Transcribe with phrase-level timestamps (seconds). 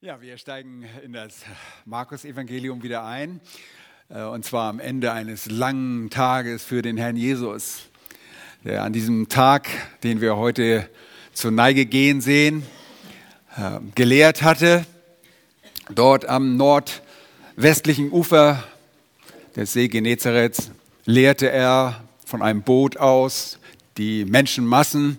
[0.00, 1.40] Ja, wir steigen in das
[1.84, 3.40] Markus-Evangelium wieder ein.
[4.08, 7.88] äh, Und zwar am Ende eines langen Tages für den Herrn Jesus,
[8.62, 9.66] der an diesem Tag,
[10.04, 10.88] den wir heute
[11.32, 12.62] zur Neige gehen sehen,
[13.56, 14.86] äh, gelehrt hatte.
[15.92, 18.62] Dort am nordwestlichen Ufer
[19.56, 20.70] des See Genezareth
[21.06, 23.58] lehrte er von einem Boot aus
[23.96, 25.18] die Menschenmassen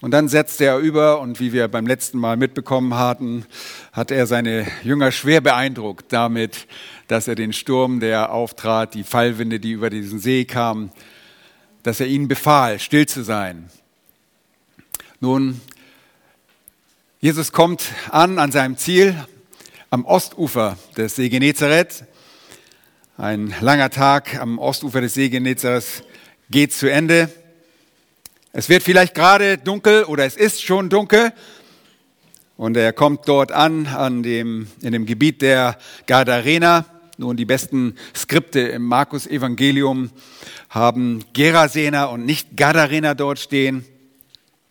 [0.00, 3.44] und dann setzte er über und wie wir beim letzten Mal mitbekommen hatten,
[3.92, 6.68] hat er seine Jünger schwer beeindruckt damit,
[7.08, 10.92] dass er den Sturm, der auftrat, die Fallwinde, die über diesen See kamen,
[11.82, 13.70] dass er ihnen befahl, still zu sein.
[15.20, 15.60] Nun,
[17.20, 19.16] Jesus kommt an an seinem Ziel
[19.90, 22.04] am Ostufer des See Genezareth.
[23.16, 26.04] Ein langer Tag am Ostufer des See Genezareth
[26.50, 27.28] geht zu Ende.
[28.52, 31.32] Es wird vielleicht gerade dunkel oder es ist schon dunkel.
[32.56, 36.86] Und er kommt dort an, an dem, in dem Gebiet der Gadarena.
[37.18, 40.10] Nun, die besten Skripte im Markus-Evangelium
[40.70, 43.84] haben Gerasener und nicht Gadarena dort stehen.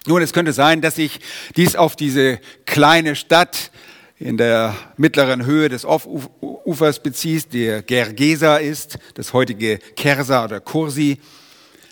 [0.07, 1.19] Nun, es könnte sein, dass sich
[1.55, 3.71] dies auf diese kleine Stadt
[4.17, 11.19] in der mittleren Höhe des Ufers bezieht, der Gergesa ist, das heutige Kersa oder Kursi.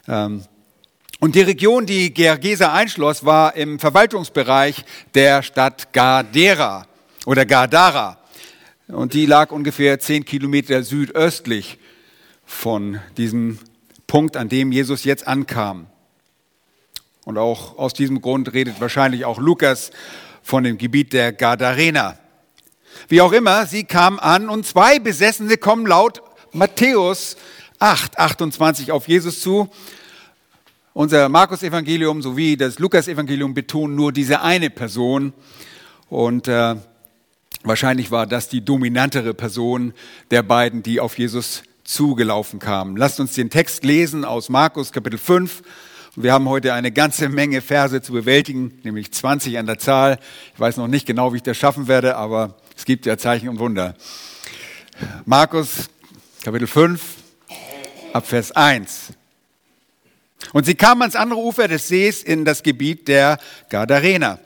[0.08, 0.44] Ähm,
[1.26, 6.86] und die Region, die Gergesa einschloss, war im Verwaltungsbereich der Stadt Gadera
[7.26, 8.20] oder Gadara.
[8.90, 11.80] Und die lag ungefähr zehn Kilometer südöstlich
[12.46, 13.58] von diesem
[14.06, 15.88] Punkt, an dem Jesus jetzt ankam.
[17.24, 19.90] Und auch aus diesem Grund redet wahrscheinlich auch Lukas
[20.44, 22.20] von dem Gebiet der Gadarena.
[23.08, 27.36] Wie auch immer, sie kam an und zwei Besessene kommen laut Matthäus
[27.80, 29.72] 8, 28 auf Jesus zu
[30.96, 35.34] unser Markus-Evangelium sowie das Lukas-Evangelium betonen nur diese eine Person.
[36.10, 36.76] Und äh,
[37.64, 39.94] wahrscheinlich war das die dominantere Person
[40.32, 42.96] der beiden, die auf Jesus zugelaufen kamen.
[42.96, 45.64] Lasst uns den Text lesen aus Markus Kapitel 5.
[46.16, 50.18] Wir haben heute eine ganze Menge Verse zu bewältigen, nämlich 20 an der Zahl.
[50.54, 53.50] Ich weiß noch nicht genau, wie ich das schaffen werde, aber es gibt ja Zeichen
[53.50, 53.96] und Wunder.
[55.26, 55.90] Markus
[56.42, 57.02] Kapitel 5
[58.14, 59.12] ab Vers 1.
[60.54, 63.38] Und sie kamen ans andere Ufer des Sees in das Gebiet der
[63.70, 64.40] Gadarena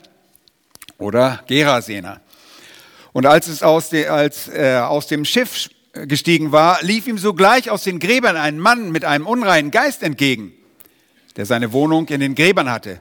[0.98, 2.20] oder Gerasener.
[3.12, 7.70] Und als es aus, de, als, äh, aus dem Schiff gestiegen war, lief ihm sogleich
[7.70, 10.52] aus den Gräbern ein Mann mit einem unreinen Geist entgegen,
[11.36, 13.00] der seine Wohnung in den Gräbern hatte.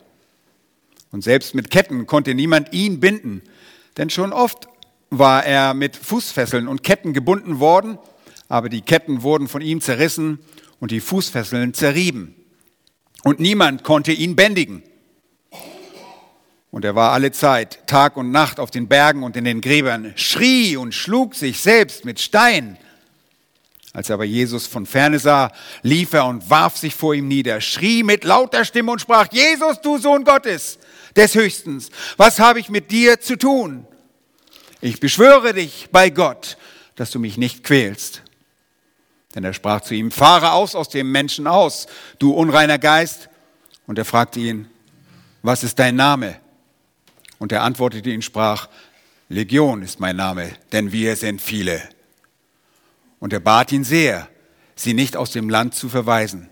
[1.11, 3.43] Und selbst mit Ketten konnte niemand ihn binden,
[3.97, 4.67] denn schon oft
[5.11, 7.97] war er mit Fußfesseln und Ketten gebunden worden,
[8.47, 10.39] aber die Ketten wurden von ihm zerrissen
[10.79, 12.35] und die Fußfesseln zerrieben
[13.23, 14.83] und niemand konnte ihn bändigen.
[16.71, 20.13] Und er war alle Zeit, Tag und Nacht auf den Bergen und in den Gräbern,
[20.15, 22.77] schrie und schlug sich selbst mit Stein.
[23.91, 28.03] Als aber Jesus von ferne sah, lief er und warf sich vor ihm nieder, schrie
[28.03, 30.77] mit lauter Stimme und sprach, Jesus, du Sohn Gottes,
[31.15, 33.87] des Höchstens, was habe ich mit dir zu tun?
[34.79, 36.57] Ich beschwöre dich bei Gott,
[36.95, 38.21] dass du mich nicht quälst.
[39.35, 43.29] Denn er sprach zu ihm, fahre aus aus dem Menschen aus, du unreiner Geist.
[43.85, 44.67] Und er fragte ihn,
[45.41, 46.35] was ist dein Name?
[47.37, 48.67] Und er antwortete ihn, sprach,
[49.29, 51.81] Legion ist mein Name, denn wir sind viele.
[53.19, 54.27] Und er bat ihn sehr,
[54.75, 56.49] sie nicht aus dem Land zu verweisen.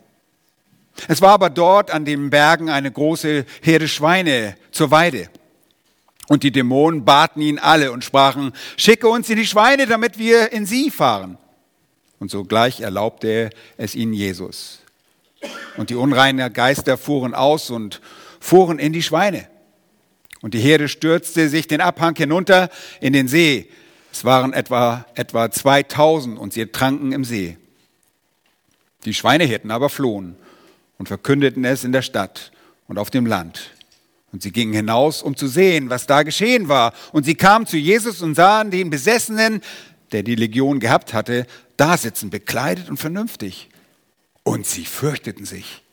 [1.08, 5.30] Es war aber dort an den Bergen eine große Herde Schweine zur Weide.
[6.28, 10.52] Und die Dämonen baten ihn alle und sprachen, schicke uns in die Schweine, damit wir
[10.52, 11.38] in sie fahren.
[12.20, 14.80] Und sogleich erlaubte es ihnen Jesus.
[15.78, 18.02] Und die unreinen Geister fuhren aus und
[18.40, 19.48] fuhren in die Schweine.
[20.42, 22.70] Und die Herde stürzte sich den Abhang hinunter
[23.02, 23.70] in den See.
[24.12, 27.58] Es waren etwa, etwa 2000 und sie tranken im See.
[29.06, 30.36] Die Schweinehirten aber flohen
[30.98, 32.52] und verkündeten es in der Stadt
[32.88, 33.72] und auf dem Land.
[34.32, 36.94] Und sie gingen hinaus, um zu sehen, was da geschehen war.
[37.12, 39.62] Und sie kamen zu Jesus und sahen den Besessenen,
[40.12, 41.46] der die Legion gehabt hatte,
[41.76, 43.70] da sitzen, bekleidet und vernünftig.
[44.44, 45.84] Und sie fürchteten sich.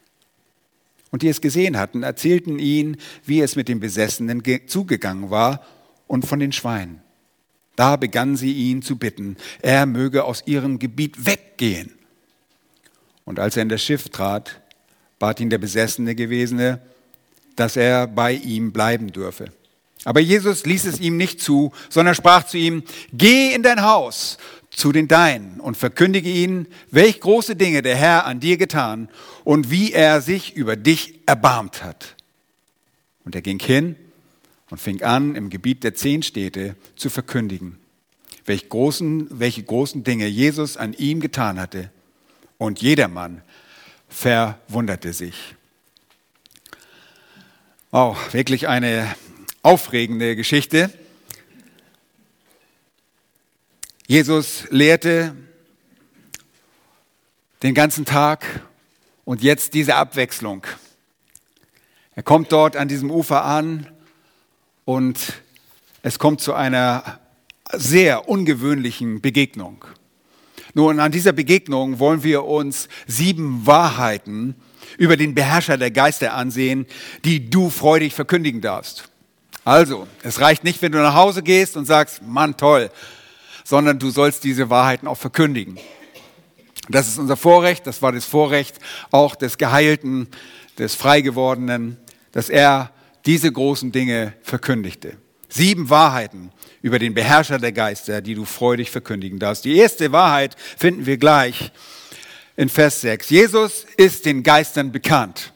[1.11, 5.65] Und die es gesehen hatten, erzählten ihn, wie es mit den Besessenen zugegangen war
[6.07, 7.01] und von den Schweinen.
[7.77, 11.93] Da begannen sie ihn zu bitten, er möge aus ihrem Gebiet weggehen.
[13.25, 14.61] Und als er in das Schiff trat,
[15.19, 16.81] bat ihn der besessene Gewesene,
[17.57, 19.53] dass er bei ihm bleiben dürfe.
[20.05, 24.39] Aber Jesus ließ es ihm nicht zu, sondern sprach zu ihm, geh in dein Haus
[24.71, 29.09] zu den Deinen und verkündige ihnen, welch große Dinge der Herr an dir getan
[29.45, 32.17] und wie er sich über dich erbarmt hat.
[33.25, 33.97] Und er ging hin
[34.71, 37.79] und fing an, im Gebiet der zehn Städte zu verkündigen,
[38.45, 41.91] welche großen, welche großen Dinge Jesus an ihm getan hatte.
[42.59, 43.43] Und jedermann
[44.09, 45.55] verwunderte sich.
[47.91, 49.15] Oh, wirklich eine
[49.65, 50.93] aufregende Geschichte.
[54.07, 55.35] Jesus lehrte
[57.63, 58.45] den ganzen Tag
[59.25, 60.67] und jetzt diese Abwechslung.
[62.15, 63.89] Er kommt dort an diesem Ufer an
[64.85, 65.41] und
[66.03, 67.19] es kommt zu einer
[67.73, 69.87] sehr ungewöhnlichen Begegnung.
[70.75, 74.57] Nun, an dieser Begegnung wollen wir uns sieben Wahrheiten
[74.99, 76.85] über den Beherrscher der Geister ansehen,
[77.25, 79.09] die du freudig verkündigen darfst.
[79.65, 82.91] Also, es reicht nicht, wenn du nach Hause gehst und sagst, Mann, toll,
[83.65, 85.79] sondern du sollst diese Wahrheiten auch verkündigen.
[86.91, 88.79] Das ist unser Vorrecht, das war das Vorrecht
[89.11, 90.29] auch des Geheilten,
[90.79, 91.97] des Freigewordenen,
[92.33, 92.91] dass er
[93.25, 95.17] diese großen Dinge verkündigte.
[95.49, 96.53] Sieben Wahrheiten
[96.83, 99.65] über den Beherrscher der Geister, die du freudig verkündigen darfst.
[99.65, 101.73] Die erste Wahrheit finden wir gleich
[102.57, 103.31] in Vers 6.
[103.31, 105.53] Jesus ist den Geistern bekannt.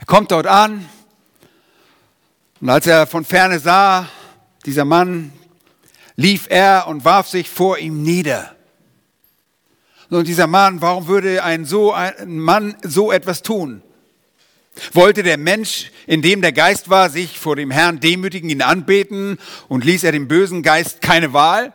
[0.00, 0.88] Er kommt dort an
[2.60, 4.08] und als er von ferne sah,
[4.64, 5.32] dieser Mann,
[6.16, 8.54] lief er und warf sich vor ihm nieder.
[10.08, 13.82] Und dieser Mann, warum würde ein so ein Mann so etwas tun?
[14.92, 19.38] Wollte der Mensch, in dem der Geist war, sich vor dem Herrn demütigen, ihn anbeten
[19.68, 21.72] und ließ er dem bösen Geist keine Wahl?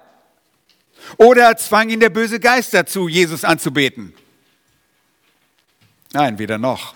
[1.18, 4.14] Oder zwang ihn der böse Geist dazu, Jesus anzubeten?
[6.14, 6.96] Nein, weder noch.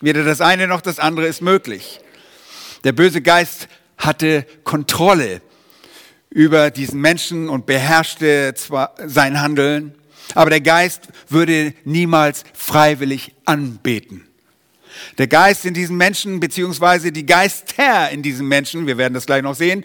[0.00, 2.00] Weder das eine noch das andere ist möglich.
[2.84, 5.40] Der böse Geist hatte Kontrolle
[6.30, 9.94] über diesen Menschen und beherrschte zwar sein Handeln,
[10.34, 14.26] aber der Geist würde niemals freiwillig anbeten.
[15.18, 19.42] Der Geist in diesen Menschen, beziehungsweise die Geister in diesen Menschen, wir werden das gleich
[19.42, 19.84] noch sehen,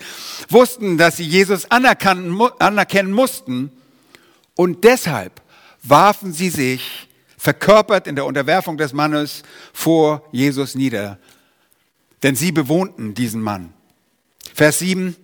[0.49, 3.71] wussten, dass sie Jesus anerkennen mussten
[4.55, 5.41] und deshalb
[5.83, 7.07] warfen sie sich,
[7.38, 11.19] verkörpert in der Unterwerfung des Mannes, vor Jesus nieder.
[12.24, 13.74] Denn sie bewohnten diesen Mann.
[14.54, 15.16] Vers 7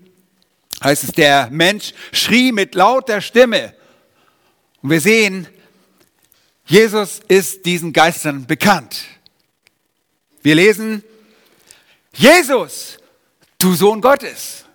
[0.83, 3.73] heißt es, der Mensch schrie mit lauter Stimme.
[4.81, 5.47] Und wir sehen,
[6.65, 9.03] Jesus ist diesen Geistern bekannt.
[10.41, 11.03] Wir lesen,
[12.13, 12.99] Jesus,
[13.57, 14.65] du Sohn Gottes.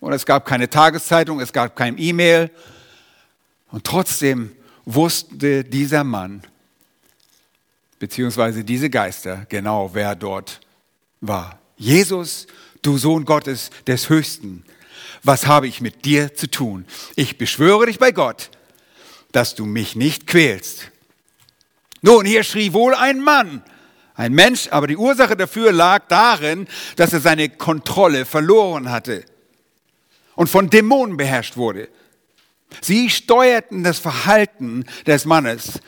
[0.00, 2.50] Und es gab keine Tageszeitung, es gab kein E-Mail.
[3.70, 4.54] Und trotzdem
[4.84, 6.42] wusste dieser Mann,
[7.98, 10.60] beziehungsweise diese Geister, genau wer dort
[11.28, 11.58] war.
[11.76, 12.46] Jesus,
[12.82, 14.64] du Sohn Gottes des Höchsten,
[15.22, 16.84] was habe ich mit dir zu tun?
[17.16, 18.50] Ich beschwöre dich bei Gott,
[19.32, 20.90] dass du mich nicht quälst.
[22.02, 23.62] Nun, hier schrie wohl ein Mann,
[24.14, 29.24] ein Mensch, aber die Ursache dafür lag darin, dass er seine Kontrolle verloren hatte
[30.34, 31.88] und von Dämonen beherrscht wurde.
[32.80, 35.80] Sie steuerten das Verhalten des Mannes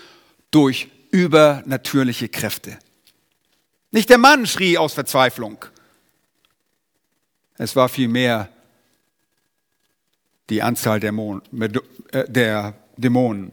[0.51, 2.79] durch übernatürliche Kräfte.
[3.91, 5.65] Nicht der Mann schrie aus Verzweiflung.
[7.59, 8.51] Es war vielmehr
[10.51, 11.43] die Anzahl der, Mon
[12.13, 13.53] äh, der Dämonen.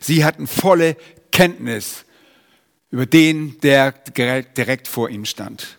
[0.00, 0.96] Sie hatten volle
[1.30, 2.04] Kenntnis
[2.90, 5.78] über den, der direkt vor ihnen stand.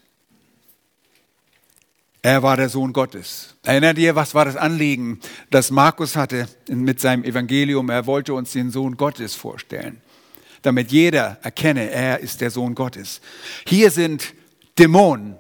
[2.22, 3.56] Er war der Sohn Gottes.
[3.64, 5.20] Erinnert ihr, was war das Anliegen,
[5.52, 7.90] das Markus hatte mit seinem Evangelium?
[7.90, 10.02] Er wollte uns den Sohn Gottes vorstellen,
[10.66, 13.22] damit jeder erkenne, er ist der Sohn Gottes.
[13.68, 14.34] Hier sind
[14.78, 15.38] Dämonen,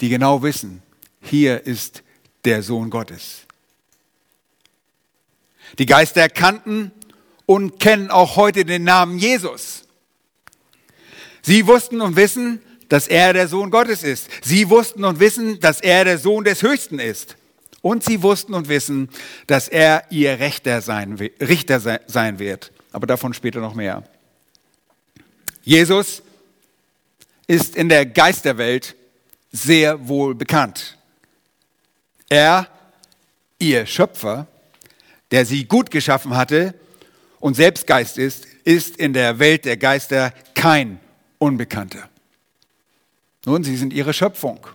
[0.00, 0.82] die genau wissen,
[1.20, 2.02] hier ist
[2.44, 3.46] der Sohn Gottes.
[5.78, 6.92] Die Geister erkannten
[7.46, 9.84] und kennen auch heute den Namen Jesus.
[11.42, 14.28] Sie wussten und wissen, dass er der Sohn Gottes ist.
[14.42, 17.36] Sie wussten und wissen, dass er der Sohn des Höchsten ist.
[17.80, 19.08] Und sie wussten und wissen,
[19.46, 22.72] dass er ihr Richter sein, Richter sein wird.
[22.98, 24.02] Aber davon später noch mehr.
[25.62, 26.20] Jesus
[27.46, 28.96] ist in der Geisterwelt
[29.52, 30.98] sehr wohl bekannt.
[32.28, 32.66] Er,
[33.60, 34.48] ihr Schöpfer,
[35.30, 36.74] der sie gut geschaffen hatte
[37.38, 40.98] und selbst Geist ist, ist in der Welt der Geister kein
[41.38, 42.02] Unbekannte.
[43.46, 44.66] Nun, sie sind ihre Schöpfung.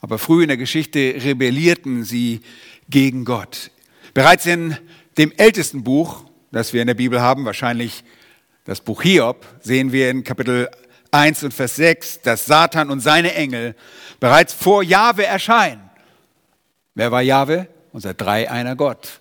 [0.00, 2.42] Aber früh in der Geschichte rebellierten sie
[2.88, 3.72] gegen Gott.
[4.14, 4.78] Bereits in
[5.18, 6.24] dem ältesten Buch,
[6.54, 8.04] das wir in der Bibel haben, wahrscheinlich
[8.64, 10.70] das Buch Hiob, sehen wir in Kapitel
[11.10, 13.74] 1 und Vers 6, dass Satan und seine Engel
[14.20, 15.82] bereits vor Jahwe erscheinen.
[16.94, 17.66] Wer war Jahwe?
[17.92, 19.20] Unser dreieiner Gott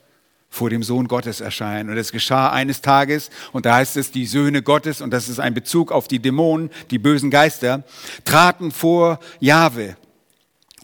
[0.50, 1.90] vor dem Sohn Gottes erscheinen.
[1.90, 5.40] Und es geschah eines Tages, und da heißt es, die Söhne Gottes, und das ist
[5.40, 7.84] ein Bezug auf die Dämonen, die bösen Geister,
[8.26, 9.98] traten vor Jahwe.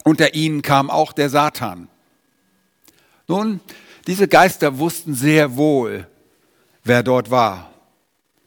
[0.02, 1.88] Unter ihnen kam auch der Satan.
[3.28, 3.60] Nun,
[4.08, 6.08] diese Geister wussten sehr wohl,
[6.90, 7.72] wer dort war.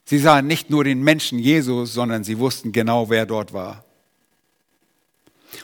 [0.04, 3.86] Sie sahen nicht nur den Menschen Jesus, sondern sie wussten genau, wer dort war.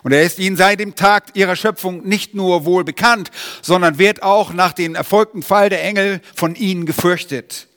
[0.01, 3.31] Und er ist ihnen seit dem Tag ihrer Schöpfung nicht nur wohl bekannt,
[3.61, 7.67] sondern wird auch nach dem erfolgten Fall der Engel von ihnen gefürchtet.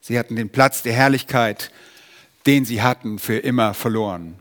[0.00, 1.70] Sie hatten den Platz der Herrlichkeit,
[2.46, 4.38] den sie hatten, für immer verloren.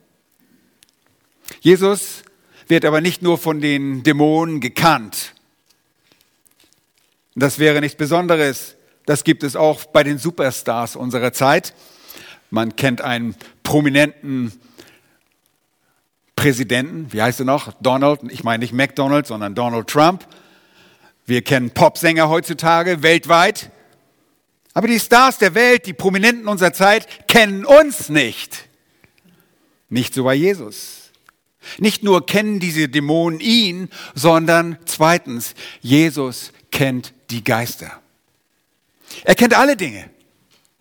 [1.60, 2.24] Jesus
[2.70, 5.34] wird aber nicht nur von den Dämonen gekannt.
[7.36, 8.77] Das wäre nichts Besonderes.
[9.08, 11.74] Das gibt es auch bei den Superstars unserer Zeit.
[12.50, 14.52] Man kennt einen prominenten
[16.36, 17.72] Präsidenten, wie heißt er noch?
[17.82, 20.28] Donald, ich meine nicht McDonald, sondern Donald Trump.
[21.26, 23.72] Wir kennen Popsänger heutzutage weltweit.
[24.74, 28.68] Aber die Stars der Welt, die Prominenten unserer Zeit, kennen uns nicht.
[29.88, 31.12] Nicht so bei Jesus.
[31.78, 38.02] Nicht nur kennen diese Dämonen ihn, sondern zweitens, Jesus kennt die Geister.
[39.24, 40.10] Er kennt alle Dinge.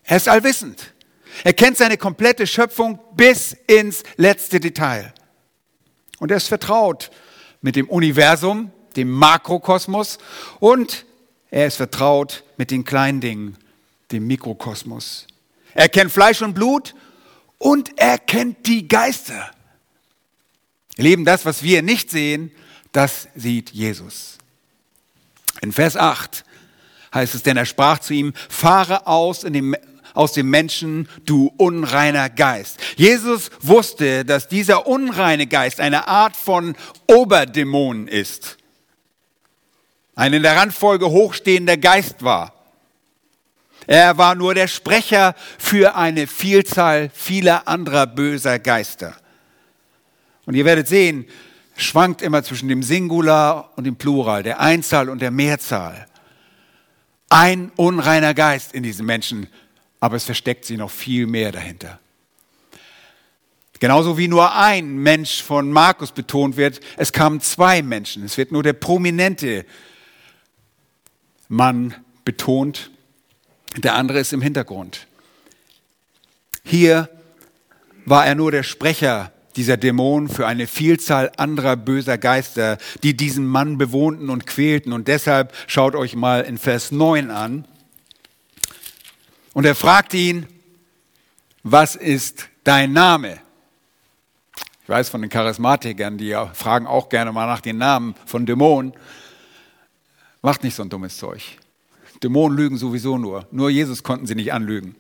[0.04, 0.92] Er ist allwissend.
[1.44, 5.12] Er kennt seine komplette Schöpfung bis ins letzte Detail.
[6.18, 7.10] Und er ist vertraut
[7.60, 10.18] mit dem Universum, dem Makrokosmos
[10.60, 11.04] und
[11.50, 13.58] er ist vertraut mit den kleinen Dingen,
[14.12, 15.26] dem Mikrokosmos.
[15.74, 16.94] Er kennt Fleisch und Blut
[17.58, 19.50] und er kennt die Geister.
[20.96, 22.50] Leben das, was wir nicht sehen,
[22.92, 24.38] das sieht Jesus.
[25.60, 26.44] In Vers 8
[27.16, 29.76] heißt es, denn er sprach zu ihm, fahre aus in dem
[30.14, 32.80] aus dem Menschen, du unreiner Geist.
[32.96, 36.74] Jesus wusste, dass dieser unreine Geist eine Art von
[37.06, 38.56] Oberdämon ist.
[40.14, 42.54] Ein in der Randfolge hochstehender Geist war.
[43.86, 49.14] Er war nur der Sprecher für eine Vielzahl vieler anderer böser Geister.
[50.46, 51.26] Und ihr werdet sehen,
[51.76, 56.06] schwankt immer zwischen dem Singular und dem Plural, der Einzahl und der Mehrzahl.
[57.36, 59.48] Ein unreiner Geist in diesem Menschen
[60.00, 61.98] aber es versteckt sich noch viel mehr dahinter.
[63.78, 68.24] Genauso wie nur ein Mensch von Markus betont wird, es kamen zwei Menschen.
[68.24, 69.66] Es wird nur der prominente
[71.48, 72.90] Mann betont,
[73.76, 75.06] der andere ist im Hintergrund.
[76.64, 77.10] Hier
[78.04, 83.46] war er nur der Sprecher dieser Dämonen für eine Vielzahl anderer böser Geister, die diesen
[83.46, 84.92] Mann bewohnten und quälten.
[84.92, 87.66] Und deshalb schaut euch mal in Vers 9 an.
[89.54, 90.46] Und er fragt ihn,
[91.62, 93.38] was ist dein Name?
[94.82, 98.92] Ich weiß von den Charismatikern, die fragen auch gerne mal nach den Namen von Dämonen.
[100.42, 101.42] Macht nicht so ein dummes Zeug.
[102.22, 103.46] Dämonen lügen sowieso nur.
[103.50, 104.94] Nur Jesus konnten sie nicht anlügen.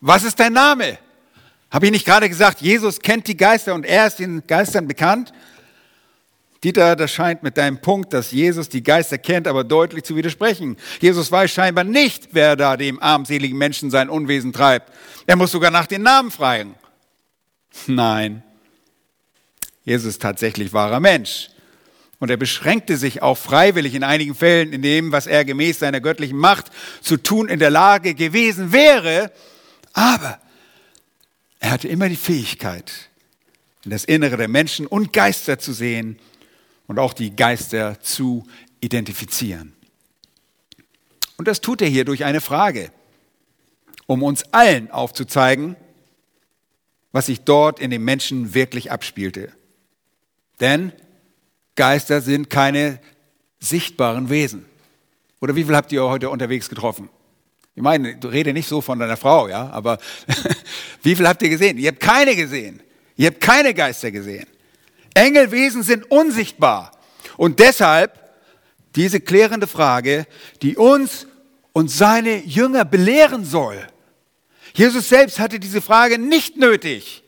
[0.00, 0.98] Was ist dein Name?
[1.74, 5.32] Habe ich nicht gerade gesagt, Jesus kennt die Geister und er ist den Geistern bekannt?
[6.62, 10.76] Dieter, das scheint mit deinem Punkt, dass Jesus die Geister kennt, aber deutlich zu widersprechen.
[11.00, 14.92] Jesus weiß scheinbar nicht, wer da dem armseligen Menschen sein Unwesen treibt.
[15.26, 16.76] Er muss sogar nach den Namen fragen.
[17.88, 18.44] Nein,
[19.82, 21.48] Jesus ist tatsächlich wahrer Mensch.
[22.20, 26.00] Und er beschränkte sich auch freiwillig in einigen Fällen in dem, was er gemäß seiner
[26.00, 26.66] göttlichen Macht
[27.00, 29.32] zu tun in der Lage gewesen wäre.
[29.92, 30.38] Aber
[31.64, 33.08] er hatte immer die Fähigkeit,
[33.86, 36.18] in das Innere der Menschen und Geister zu sehen
[36.86, 38.46] und auch die Geister zu
[38.82, 39.72] identifizieren.
[41.38, 42.90] Und das tut er hier durch eine Frage,
[44.06, 45.74] um uns allen aufzuzeigen,
[47.12, 49.50] was sich dort in den Menschen wirklich abspielte.
[50.60, 50.92] Denn
[51.76, 53.00] Geister sind keine
[53.58, 54.66] sichtbaren Wesen.
[55.40, 57.08] Oder wie viel habt ihr heute unterwegs getroffen?
[57.74, 59.98] Ich meine, rede nicht so von deiner Frau, ja, aber
[61.04, 61.76] wie viel habt ihr gesehen?
[61.78, 62.82] Ihr habt keine gesehen.
[63.16, 64.46] Ihr habt keine Geister gesehen.
[65.12, 66.92] Engelwesen sind unsichtbar.
[67.36, 68.18] Und deshalb
[68.96, 70.26] diese klärende Frage,
[70.62, 71.26] die uns
[71.74, 73.86] und seine Jünger belehren soll.
[74.74, 77.22] Jesus selbst hatte diese Frage nicht nötig.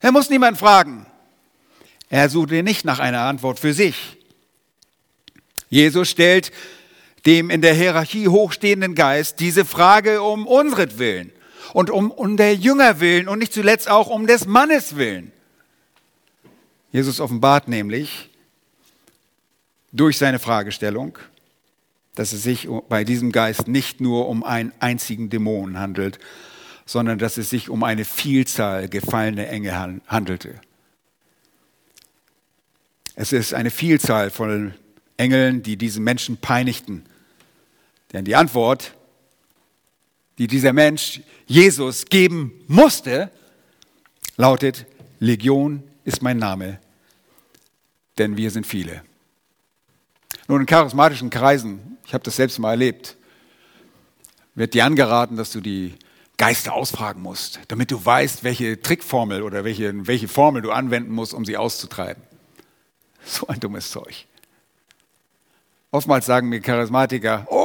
[0.00, 1.06] Er muss niemand fragen.
[2.10, 4.18] Er suchte nicht nach einer Antwort für sich.
[5.70, 6.52] Jesus stellt
[7.24, 11.32] dem in der Hierarchie hochstehenden Geist diese Frage um unsretwillen
[11.72, 15.32] und um, um der Jünger willen und nicht zuletzt auch um des Mannes willen.
[16.92, 18.28] Jesus offenbart nämlich
[19.92, 21.18] durch seine Fragestellung,
[22.14, 26.18] dass es sich bei diesem Geist nicht nur um einen einzigen Dämon handelt,
[26.86, 30.60] sondern dass es sich um eine Vielzahl gefallener Engel handelte.
[33.14, 34.74] Es ist eine Vielzahl von
[35.16, 37.04] Engeln, die diesen Menschen peinigten.
[38.12, 38.94] Denn die Antwort,
[40.40, 43.30] die dieser Mensch Jesus geben musste,
[44.38, 44.86] lautet,
[45.18, 46.80] Legion ist mein Name.
[48.16, 49.02] denn wir sind viele.
[50.46, 53.16] Nun, in charismatischen Kreisen, ich habe das selbst mal erlebt,
[54.54, 55.94] wird dir angeraten, dass du die
[56.36, 61.32] Geister ausfragen musst, damit du weißt, welche Trickformel oder welche, welche Formel du anwenden musst,
[61.32, 62.22] um sie auszutreiben.
[63.24, 64.26] So ein dummes Zeug.
[65.90, 67.59] Oftmals sagen mir Charismatiker, oh,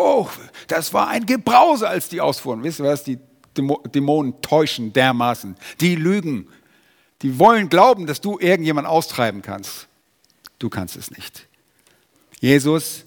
[0.68, 2.64] das war ein Gebrause, als die ausfuhren.
[2.64, 3.04] Wisst ihr was?
[3.04, 3.20] Die
[3.56, 5.56] Dämonen täuschen dermaßen.
[5.80, 6.48] Die lügen.
[7.22, 9.88] Die wollen glauben, dass du irgendjemand austreiben kannst.
[10.60, 11.48] Du kannst es nicht.
[12.40, 13.06] Jesus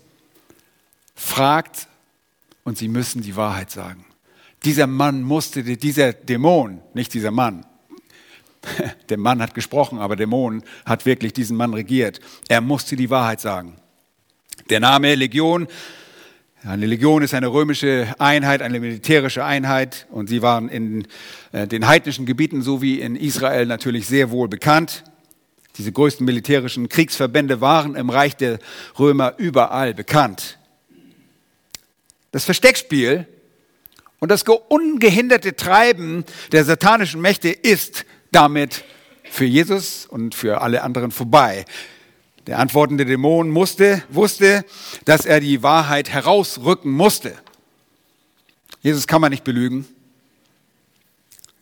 [1.15, 1.87] fragt
[2.65, 4.05] und sie müssen die Wahrheit sagen.
[4.65, 7.65] Dieser Mann musste, dieser Dämon, nicht dieser Mann,
[9.09, 12.21] der Mann hat gesprochen, aber Dämon hat wirklich diesen Mann regiert.
[12.49, 13.77] Er musste die Wahrheit sagen.
[14.69, 15.69] Der Name Legion,
[16.65, 21.07] eine Legion ist eine römische Einheit, eine militärische Einheit und sie waren in
[21.53, 25.05] äh, den heidnischen Gebieten sowie in Israel natürlich sehr wohl bekannt.
[25.77, 28.59] Diese größten militärischen Kriegsverbände waren im Reich der
[28.99, 30.59] Römer überall bekannt.
[32.33, 33.27] Das Versteckspiel
[34.19, 38.83] und das ungehinderte Treiben der satanischen Mächte ist damit
[39.31, 41.65] für Jesus und für alle anderen vorbei.
[42.49, 44.65] Der antwortende Dämon musste, wusste,
[45.05, 47.37] dass er die Wahrheit herausrücken musste.
[48.81, 49.87] Jesus kann man nicht belügen.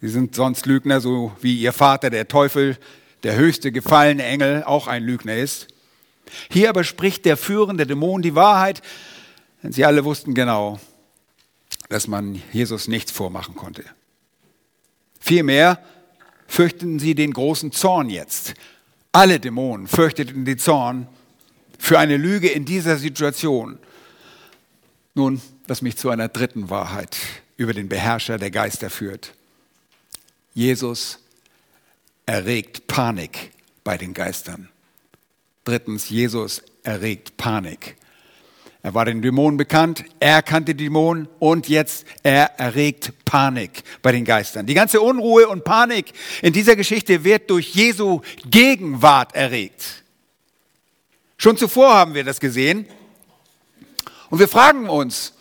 [0.01, 2.79] Sie sind sonst Lügner, so wie ihr Vater, der Teufel,
[3.25, 5.67] der höchste gefallene Engel, auch ein Lügner ist.
[6.53, 8.81] Hier aber spricht der führende Dämon die Wahrheit,
[9.65, 10.79] denn sie alle wussten genau,
[11.89, 13.83] dass man Jesus nichts vormachen konnte.
[15.19, 15.85] Vielmehr
[16.47, 18.55] fürchteten sie den großen Zorn jetzt.
[19.17, 21.09] Alle Dämonen fürchteten den Zorn
[21.79, 23.79] für eine Lüge in dieser Situation.
[25.15, 27.17] Nun, was mich zu einer dritten Wahrheit
[27.57, 29.33] über den Beherrscher der Geister führt.
[30.53, 31.19] Jesus
[32.27, 33.53] erregt Panik
[33.85, 34.69] bei den Geistern.
[35.65, 37.97] Drittens, Jesus erregt Panik.
[38.87, 44.13] Er war den Dämonen bekannt, er kannte die Dämonen und jetzt er erregt Panik bei
[44.13, 44.65] den Geistern.
[44.65, 50.05] Die ganze Unruhe und Panik in dieser Geschichte wird durch Jesu Gegenwart erregt.
[51.37, 52.87] Schon zuvor haben wir das gesehen.
[54.31, 55.33] Und wir fragen uns,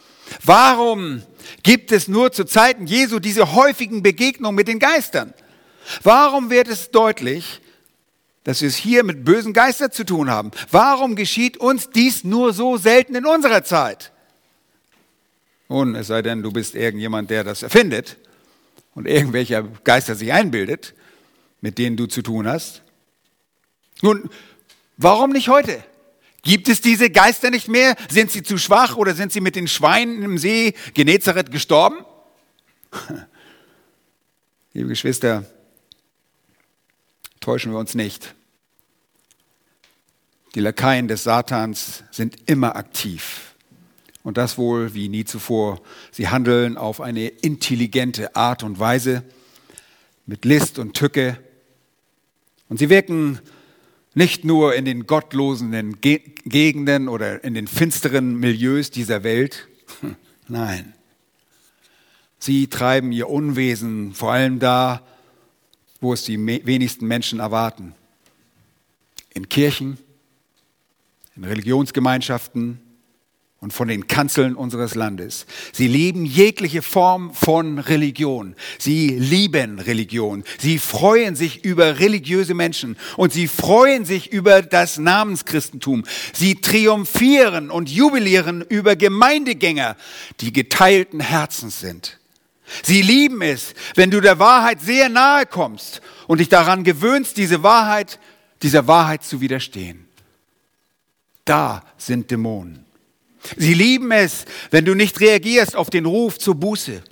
[0.43, 1.22] warum
[1.62, 5.36] gibt es nur zu Zeiten Jesu diese häufigen Begegnungen mit den Geistern?
[6.02, 7.62] Warum wird es deutlich,
[8.46, 10.52] dass wir es hier mit bösen Geistern zu tun haben.
[10.72, 14.14] Warum geschieht uns dies nur so selten in unserer Zeit?
[15.68, 18.18] Nun, es sei denn, du bist irgendjemand, der das erfindet
[18.94, 20.94] und irgendwelcher Geister sich einbildet,
[21.60, 22.84] mit denen du zu tun hast.
[24.04, 24.30] Nun,
[24.96, 25.84] warum nicht heute?
[26.44, 27.96] Gibt es diese Geister nicht mehr?
[28.12, 32.06] Sind sie zu schwach oder sind sie mit den Schweinen im See Genezareth gestorben?
[34.74, 35.46] Liebe Geschwister,
[37.46, 38.34] täuschen wir uns nicht.
[40.56, 43.54] Die Lakaien des Satans sind immer aktiv.
[44.24, 45.80] Und das wohl wie nie zuvor.
[46.10, 49.24] Sie handeln auf eine intelligente Art und Weise,
[50.26, 51.38] mit List und Tücke.
[52.68, 53.40] Und sie wirken
[54.16, 59.68] nicht nur in den gottlosen Gegenden oder in den finsteren Milieus dieser Welt.
[60.48, 60.96] Nein.
[62.40, 65.06] Sie treiben ihr Unwesen vor allem da,
[66.02, 67.96] wo es die wenigsten Menschen erwarten.
[69.34, 69.98] In Kirchen,
[71.36, 72.80] in Religionsgemeinschaften
[73.66, 75.48] und von den Kanzeln unseres Landes.
[75.74, 78.56] Sie lieben jegliche Form von Religion.
[78.78, 80.44] Sie lieben Religion.
[80.60, 86.04] Sie freuen sich über religiöse Menschen und sie freuen sich über das Namenschristentum.
[86.32, 89.98] Sie triumphieren und jubilieren über Gemeindegänger,
[90.42, 92.20] die geteilten Herzens sind.
[92.84, 97.63] Sie lieben es, wenn du der Wahrheit sehr nahe kommst und dich daran gewöhnst, diese
[97.63, 98.19] Wahrheit,
[98.62, 100.08] dieser Wahrheit zu widerstehen.
[101.45, 102.86] Da sind Dämonen.
[103.58, 107.04] Sie lieben es, wenn du nicht reagierst auf den Ruf zur Buße.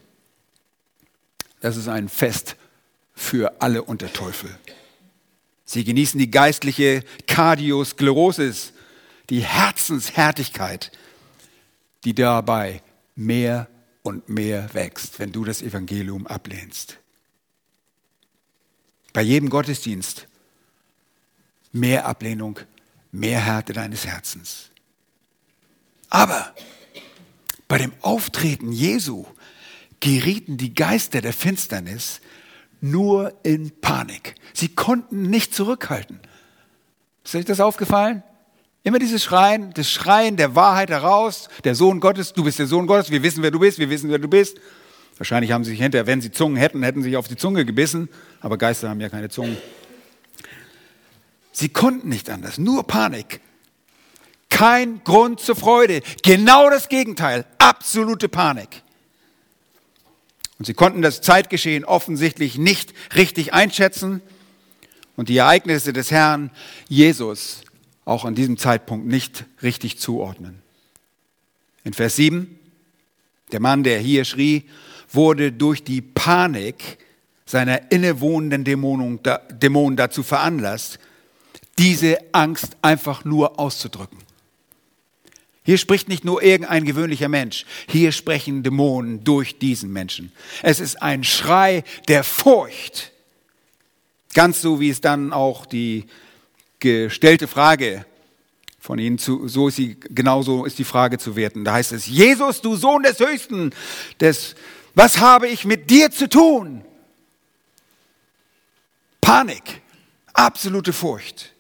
[1.61, 2.55] Das ist ein Fest
[3.13, 4.49] für alle Unterteufel.
[5.65, 8.73] Sie genießen die geistliche Kardiosklerosis,
[9.29, 10.91] die Herzenshärtigkeit,
[12.03, 12.81] die dabei
[13.15, 13.67] mehr
[14.03, 16.99] und mehr wächst, wenn du das Evangelium ablehnst.
[19.13, 20.27] Bei jedem Gottesdienst
[21.71, 22.59] mehr Ablehnung,
[23.11, 24.69] mehr Härte deines Herzens.
[26.09, 26.53] Aber
[27.67, 29.25] bei dem Auftreten Jesu
[29.99, 32.21] gerieten die Geister der Finsternis
[32.81, 34.35] nur in Panik.
[34.53, 36.19] Sie konnten nicht zurückhalten.
[37.23, 38.21] Ist euch das aufgefallen?
[38.83, 42.85] Immer dieses Schreien, das Schreien der Wahrheit heraus, der Sohn Gottes, du bist der Sohn
[42.85, 44.57] Gottes, wir wissen, wer du bist, wir wissen, wer du bist.
[45.17, 47.63] Wahrscheinlich haben sie sich hinterher, wenn sie Zungen hätten, hätten sie sich auf die Zunge
[47.63, 48.09] gebissen,
[48.41, 49.57] aber Geister haben ja keine Zungen.
[51.53, 53.39] Sie konnten nicht anders, nur Panik.
[54.49, 58.81] Kein Grund zur Freude, genau das Gegenteil, absolute Panik.
[60.59, 64.21] Und sie konnten das Zeitgeschehen offensichtlich nicht richtig einschätzen
[65.15, 66.51] und die Ereignisse des Herrn
[66.89, 67.62] Jesus
[68.05, 70.61] auch an diesem Zeitpunkt nicht richtig zuordnen.
[71.83, 72.59] In Vers 7,
[73.51, 74.65] der Mann, der hier schrie,
[75.11, 76.97] wurde durch die Panik
[77.45, 80.99] seiner innewohnenden Dämonen dazu veranlasst,
[81.77, 84.19] diese Angst einfach nur auszudrücken.
[85.65, 90.31] Hier spricht nicht nur irgendein gewöhnlicher Mensch, hier sprechen Dämonen durch diesen Menschen.
[90.61, 93.11] Es ist ein Schrei der Furcht.
[94.33, 96.05] Ganz so wie es dann auch die
[96.83, 98.05] gestellte Frage
[98.79, 101.65] von ihnen zu, so ist sie, genauso ist die Frage zu werten.
[101.65, 103.71] Da heißt es, Jesus, du Sohn des Höchsten,
[104.19, 104.55] des,
[104.93, 106.83] was habe ich mit dir zu tun?
[109.21, 109.81] Panik,
[110.33, 111.53] absolute Furcht.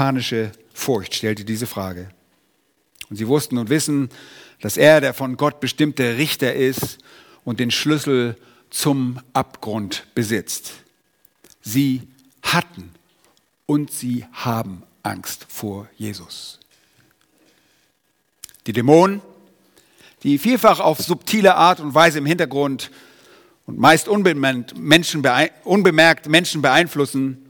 [0.00, 2.08] panische Furcht stellte diese Frage.
[3.10, 4.08] Und sie wussten und wissen,
[4.62, 6.96] dass er der von Gott bestimmte Richter ist
[7.44, 8.36] und den Schlüssel
[8.70, 10.72] zum Abgrund besitzt.
[11.62, 12.08] Sie
[12.42, 12.90] hatten
[13.66, 16.58] und sie haben Angst vor Jesus.
[18.66, 19.20] Die Dämonen,
[20.22, 22.90] die vielfach auf subtile Art und Weise im Hintergrund
[23.66, 25.22] und meist unbemerkt Menschen,
[26.62, 27.46] beeinflussen,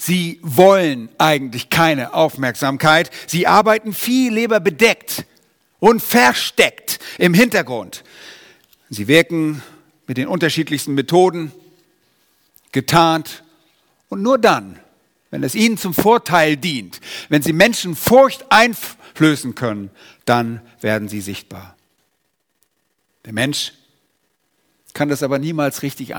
[0.00, 3.10] Sie wollen eigentlich keine Aufmerksamkeit.
[3.26, 5.26] Sie arbeiten viel lieber bedeckt
[5.78, 8.02] und versteckt im Hintergrund.
[8.88, 9.62] Sie wirken
[10.10, 11.52] mit den unterschiedlichsten Methoden,
[12.72, 13.44] getarnt
[14.08, 14.80] und nur dann,
[15.30, 19.88] wenn es ihnen zum Vorteil dient, wenn sie Menschen Furcht einflößen können,
[20.24, 21.76] dann werden sie sichtbar.
[23.24, 23.72] Der Mensch
[24.94, 26.16] kann das aber niemals richtig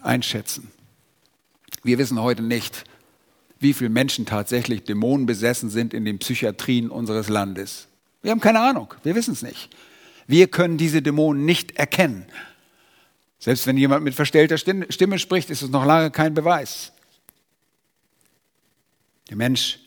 [0.00, 0.72] einschätzen.
[1.82, 2.84] Wir wissen heute nicht,
[3.60, 7.88] wie viele Menschen tatsächlich dämonenbesessen sind in den Psychiatrien unseres Landes.
[8.22, 9.68] Wir haben keine Ahnung, wir wissen es nicht.
[10.26, 12.24] Wir können diese Dämonen nicht erkennen.
[13.44, 16.94] Selbst wenn jemand mit verstellter Stimme spricht, ist es noch lange kein Beweis.
[19.28, 19.80] Der Mensch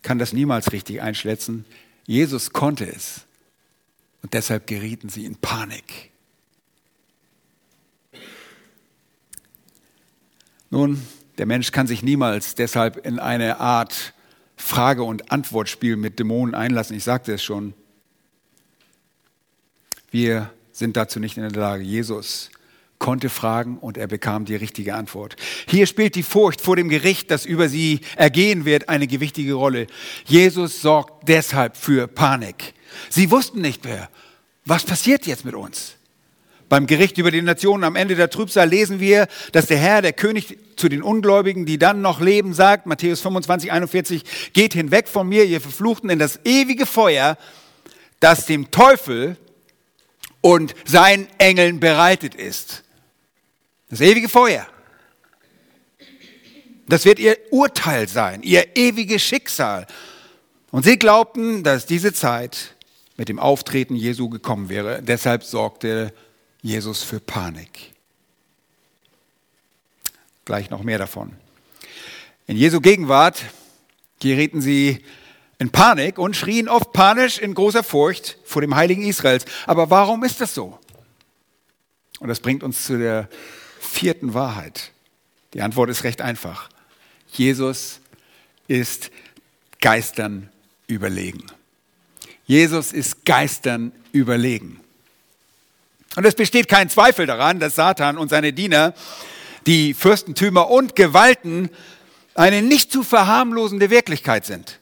[0.00, 1.66] kann das niemals richtig einschätzen.
[2.06, 3.26] Jesus konnte es.
[4.22, 6.12] Und deshalb gerieten sie in Panik.
[10.70, 14.14] Nun, der Mensch kann sich niemals deshalb in eine Art
[14.56, 16.96] Frage- und Antwortspiel mit Dämonen einlassen.
[16.96, 17.74] Ich sagte es schon.
[20.10, 21.84] Wir sind dazu nicht in der Lage.
[21.84, 22.50] Jesus
[22.98, 25.36] konnte fragen und er bekam die richtige Antwort.
[25.68, 29.86] Hier spielt die Furcht vor dem Gericht, das über sie ergehen wird, eine gewichtige Rolle.
[30.24, 32.74] Jesus sorgt deshalb für Panik.
[33.08, 34.08] Sie wussten nicht mehr,
[34.64, 35.96] was passiert jetzt mit uns?
[36.70, 40.12] Beim Gericht über die Nationen am Ende der Trübsal lesen wir, dass der Herr, der
[40.12, 45.28] König zu den Ungläubigen, die dann noch leben, sagt, Matthäus 25, 41, geht hinweg von
[45.28, 47.36] mir, ihr Verfluchten, in das ewige Feuer,
[48.20, 49.36] das dem Teufel
[50.40, 52.82] und seinen Engeln bereitet ist.
[53.88, 54.66] Das ewige Feuer.
[56.86, 59.86] Das wird ihr Urteil sein, ihr ewiges Schicksal.
[60.70, 62.74] Und sie glaubten, dass diese Zeit
[63.16, 65.02] mit dem Auftreten Jesu gekommen wäre.
[65.02, 66.12] Deshalb sorgte
[66.62, 67.92] Jesus für Panik.
[70.44, 71.36] Gleich noch mehr davon.
[72.46, 73.42] In Jesu Gegenwart
[74.20, 75.04] gerieten sie
[75.60, 79.44] in Panik und schrien oft panisch in großer Furcht vor dem Heiligen Israels.
[79.66, 80.78] Aber warum ist das so?
[82.18, 83.28] Und das bringt uns zu der
[83.78, 84.90] vierten Wahrheit.
[85.52, 86.70] Die Antwort ist recht einfach.
[87.28, 88.00] Jesus
[88.68, 89.10] ist
[89.82, 90.48] Geistern
[90.86, 91.44] überlegen.
[92.46, 94.80] Jesus ist Geistern überlegen.
[96.16, 98.94] Und es besteht kein Zweifel daran, dass Satan und seine Diener,
[99.66, 101.68] die Fürstentümer und Gewalten,
[102.34, 104.79] eine nicht zu verharmlosende Wirklichkeit sind.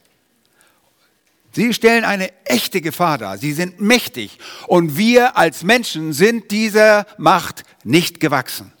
[1.51, 3.37] Sie stellen eine echte Gefahr dar.
[3.37, 4.37] Sie sind mächtig.
[4.67, 8.71] Und wir als Menschen sind dieser Macht nicht gewachsen.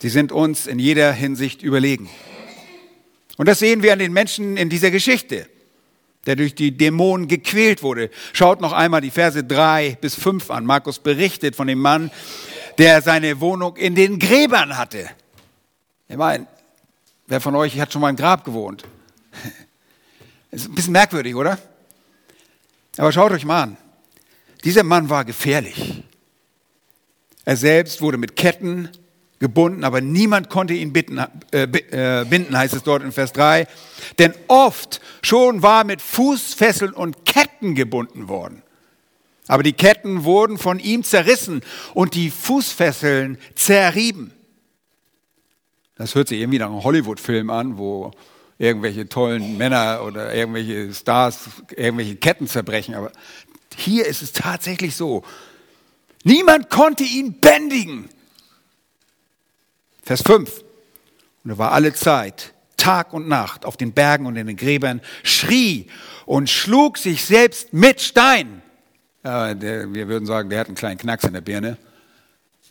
[0.00, 2.08] Sie sind uns in jeder Hinsicht überlegen.
[3.36, 5.48] Und das sehen wir an den Menschen in dieser Geschichte
[6.28, 8.10] der durch die Dämonen gequält wurde.
[8.34, 10.66] Schaut noch einmal die Verse drei bis fünf an.
[10.66, 12.10] Markus berichtet von dem Mann,
[12.76, 15.08] der seine Wohnung in den Gräbern hatte.
[16.06, 16.46] Ich meine,
[17.26, 18.84] wer von euch hat schon mal ein Grab gewohnt?
[20.50, 21.58] Ist ein bisschen merkwürdig, oder?
[22.96, 23.76] Aber schaut euch mal an.
[24.64, 26.02] Dieser Mann war gefährlich.
[27.44, 28.90] Er selbst wurde mit Ketten
[29.38, 31.18] gebunden, aber niemand konnte ihn bitten,
[31.52, 33.66] äh, äh, binden, heißt es dort in Vers 3.
[34.18, 38.62] Denn oft schon war mit Fußfesseln und Ketten gebunden worden.
[39.46, 41.62] Aber die Ketten wurden von ihm zerrissen
[41.94, 44.32] und die Fußfesseln zerrieben.
[45.96, 48.12] Das hört sich irgendwie nach einem Hollywood-Film an, wo
[48.58, 52.94] irgendwelche tollen Männer oder irgendwelche Stars irgendwelche Ketten zerbrechen.
[52.94, 53.12] Aber
[53.76, 55.24] hier ist es tatsächlich so.
[56.24, 58.08] Niemand konnte ihn bändigen.
[60.02, 60.64] Vers 5.
[61.44, 65.00] Und er war alle Zeit, Tag und Nacht, auf den Bergen und in den Gräbern,
[65.22, 65.86] schrie
[66.26, 68.62] und schlug sich selbst mit Stein.
[69.24, 71.76] Ja, der, wir würden sagen, der hat einen kleinen Knacks in der Birne.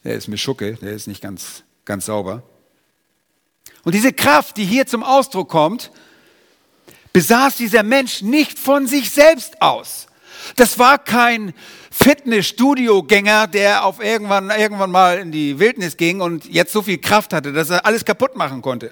[0.04, 2.43] Der ist mit Schucke, der ist nicht ganz, ganz sauber.
[3.88, 5.91] Und diese Kraft, die hier zum Ausdruck kommt,
[7.13, 10.08] besaß dieser Mensch nicht von sich selbst aus.
[10.58, 11.54] Das war kein
[11.91, 17.32] Fitnessstudio-Gänger, der auf irgendwann, irgendwann mal in die Wildnis ging und jetzt so viel Kraft
[17.32, 18.91] hatte, dass er alles kaputt machen konnte.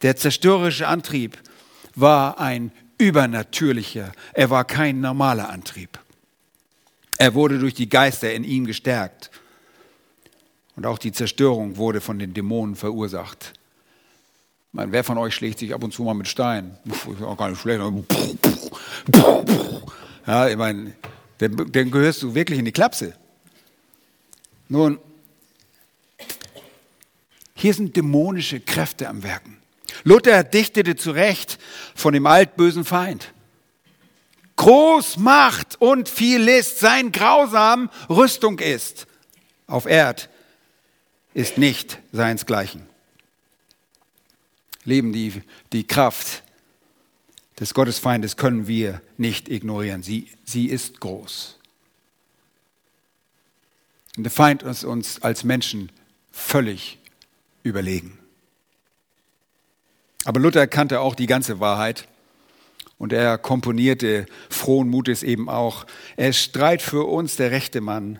[0.00, 1.36] Der zerstörerische Antrieb
[1.94, 5.98] war ein übernatürlicher, er war kein normaler Antrieb.
[7.18, 9.30] Er wurde durch die Geister in ihm gestärkt.
[10.76, 13.52] Und auch die Zerstörung wurde von den Dämonen verursacht.
[14.76, 16.76] Meine, wer von euch schlägt sich ab und zu mal mit Steinen?
[16.84, 17.80] Ist auch gar nicht schlecht.
[20.26, 20.92] Ja, ich meine,
[21.38, 23.14] dann, dann gehörst du wirklich in die Klapse.
[24.68, 24.98] Nun,
[27.54, 29.56] hier sind dämonische Kräfte am Werken.
[30.04, 31.58] Luther dichtete zu Recht
[31.94, 33.32] von dem altbösen Feind.
[34.56, 39.06] Groß Macht und viel List sein grausam Rüstung ist.
[39.68, 40.28] Auf Erd
[41.32, 42.85] ist nicht seinsgleichen.
[44.86, 46.42] Leben die, die Kraft
[47.60, 50.02] des Gottesfeindes können wir nicht ignorieren.
[50.02, 51.58] Sie, sie ist groß.
[54.16, 55.92] Und der Feind ist uns als Menschen
[56.32, 56.98] völlig
[57.62, 58.18] überlegen.
[60.24, 62.08] Aber Luther kannte auch die ganze Wahrheit
[62.98, 68.18] und er komponierte frohen Mutes eben auch, er streit für uns der rechte Mann,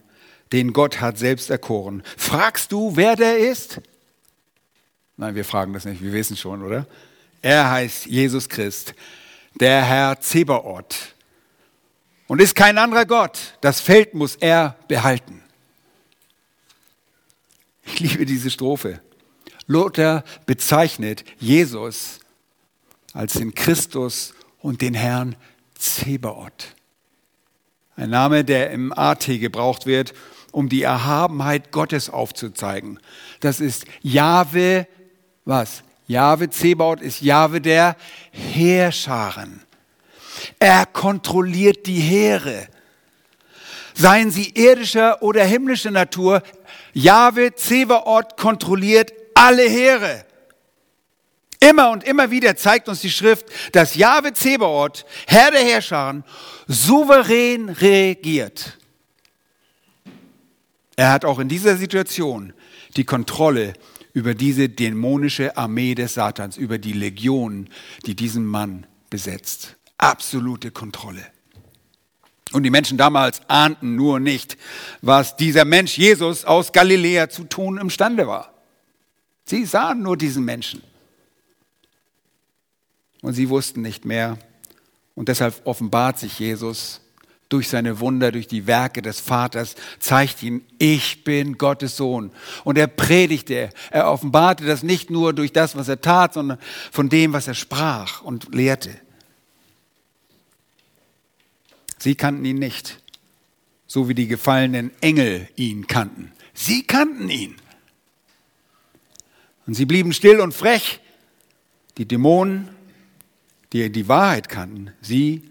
[0.53, 2.03] den Gott hat selbst erkoren.
[2.17, 3.81] Fragst du, wer der ist?
[5.17, 6.87] Nein, wir fragen das nicht, wir wissen schon, oder?
[7.41, 8.95] Er heißt Jesus Christ,
[9.55, 11.15] der Herr Zebaoth
[12.27, 13.57] und ist kein anderer Gott.
[13.61, 15.43] Das Feld muss er behalten.
[17.85, 19.01] Ich liebe diese Strophe.
[19.67, 22.21] Luther bezeichnet Jesus
[23.13, 25.37] als den Christus und den Herrn
[25.77, 26.75] Zebaoth.
[27.97, 30.13] Ein Name, der im AT gebraucht wird,
[30.53, 33.01] um die Erhabenheit Gottes aufzuzeigen.
[33.41, 34.87] Das ist Jahwe,
[35.47, 35.83] was?
[36.07, 37.97] Jahwe Zebaoth ist Jahwe der
[38.31, 39.63] Heerscharen.
[40.59, 42.69] Er kontrolliert die Heere.
[43.95, 46.43] Seien sie irdischer oder himmlischer Natur,
[46.93, 50.27] Jahwe Zebaoth kontrolliert alle Heere.
[51.61, 56.23] Immer und immer wieder zeigt uns die Schrift, dass Jahwe Zebaoth, Herr der Herrscher,
[56.69, 58.77] souverän regiert.
[60.97, 62.53] Er hat auch in dieser Situation
[62.97, 63.73] die Kontrolle
[64.17, 67.69] über diese dämonische Armee des Satans, über die Legionen,
[68.07, 69.77] die diesen Mann besetzt.
[69.99, 71.23] Absolute Kontrolle.
[72.53, 74.57] Und die Menschen damals ahnten nur nicht,
[75.03, 78.55] was dieser Mensch Jesus aus Galiläa zu tun imstande war.
[79.45, 80.83] Sie sahen nur diesen Menschen
[83.21, 84.39] und sie wussten nicht mehr.
[85.15, 87.03] Und deshalb offenbart sich Jesus
[87.49, 92.33] durch seine Wunder, durch die Werke des Vaters, zeigt ihn, ich bin Gottes Sohn.
[92.65, 96.59] Und er predigte, er offenbarte das nicht nur durch das, was er tat, sondern
[96.91, 99.01] von dem, was er sprach und lehrte.
[101.99, 103.01] Sie kannten ihn nicht,
[103.87, 106.33] so wie die gefallenen Engel ihn kannten.
[106.53, 107.57] Sie kannten ihn.
[109.67, 111.01] Und sie blieben still und frech.
[111.99, 112.69] Die Dämonen
[113.73, 115.51] die die Wahrheit kannten, sie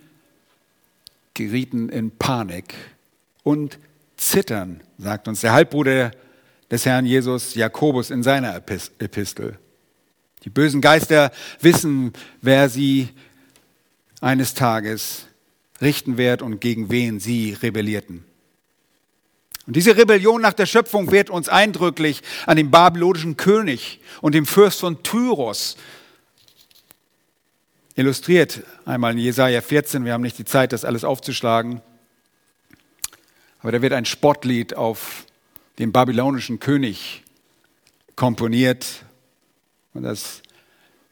[1.36, 2.74] gerieten in Panik
[3.44, 3.78] und
[4.18, 6.12] zittern, sagt uns der Halbbruder
[6.72, 9.60] des Herrn Jesus Jakobus in seiner Epistel.
[10.44, 13.10] Die bösen Geister wissen, wer sie
[14.22, 15.28] eines Tages
[15.82, 18.24] richten wird und gegen wen sie rebellierten.
[19.68, 24.46] Und diese Rebellion nach der Schöpfung wird uns eindrücklich an den babylonischen König und dem
[24.46, 25.76] Fürst von Tyros
[27.96, 28.62] illustriert.
[28.86, 31.82] Einmal in Jesaja 14, wir haben nicht die Zeit, das alles aufzuschlagen.
[33.62, 35.26] Aber da wird ein Spottlied auf
[35.80, 37.24] den babylonischen König
[38.16, 39.06] komponiert.
[39.94, 40.42] Und das,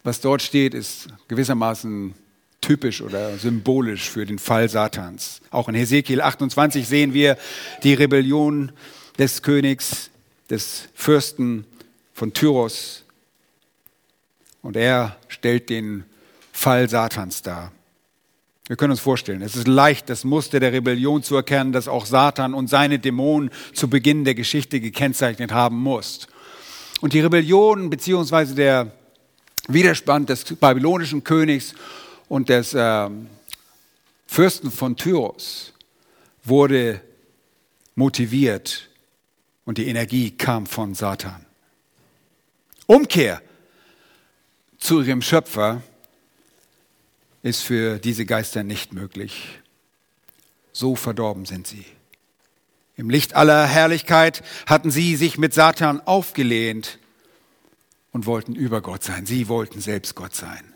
[0.03, 2.13] was dort steht, ist gewissermaßen
[2.61, 5.41] typisch oder symbolisch für den Fall Satans.
[5.51, 7.37] Auch in Hesekiel 28 sehen wir
[7.83, 8.71] die Rebellion
[9.17, 10.09] des Königs,
[10.49, 11.65] des Fürsten
[12.13, 13.03] von Tyros.
[14.61, 16.05] Und er stellt den
[16.53, 17.73] Fall Satans dar.
[18.67, 22.05] Wir können uns vorstellen, es ist leicht, das Muster der Rebellion zu erkennen, das auch
[22.05, 26.27] Satan und seine Dämonen zu Beginn der Geschichte gekennzeichnet haben muss.
[27.01, 28.93] Und die Rebellion beziehungsweise der
[29.67, 31.73] Widerstand des babylonischen Königs
[32.29, 33.09] und des äh,
[34.27, 35.73] Fürsten von Tyros
[36.45, 37.01] wurde
[37.95, 38.89] motiviert
[39.65, 41.45] und die Energie kam von Satan.
[42.85, 43.41] Umkehr
[44.77, 45.81] zu ihrem Schöpfer
[47.43, 49.59] ist für diese Geister nicht möglich.
[50.71, 51.85] So verdorben sind sie.
[52.95, 56.99] Im Licht aller Herrlichkeit hatten sie sich mit Satan aufgelehnt
[58.11, 59.25] und wollten über Gott sein.
[59.25, 60.73] Sie wollten selbst Gott sein.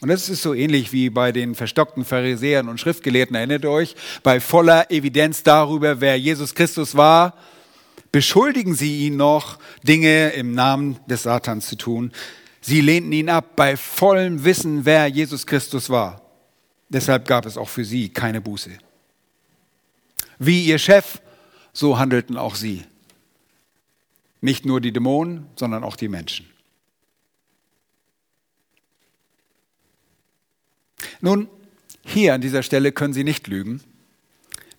[0.00, 4.40] Und das ist so ähnlich wie bei den verstockten Pharisäern und Schriftgelehrten, erinnert euch, bei
[4.40, 7.34] voller Evidenz darüber, wer Jesus Christus war,
[8.12, 12.12] beschuldigen sie ihn noch, Dinge im Namen des Satans zu tun.
[12.66, 16.20] Sie lehnten ihn ab bei vollem Wissen, wer Jesus Christus war.
[16.88, 18.72] Deshalb gab es auch für sie keine Buße.
[20.40, 21.22] Wie ihr Chef,
[21.72, 22.82] so handelten auch sie.
[24.40, 26.50] Nicht nur die Dämonen, sondern auch die Menschen.
[31.20, 31.48] Nun,
[32.04, 33.80] hier an dieser Stelle können Sie nicht lügen.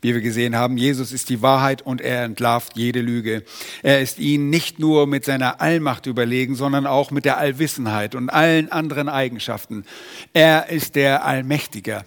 [0.02, 3.44] Wie wir gesehen haben, Jesus ist die Wahrheit und er entlarvt jede Lüge.
[3.82, 8.30] Er ist ihnen nicht nur mit seiner Allmacht überlegen, sondern auch mit der Allwissenheit und
[8.30, 9.86] allen anderen Eigenschaften.
[10.34, 12.06] Er ist der Allmächtige.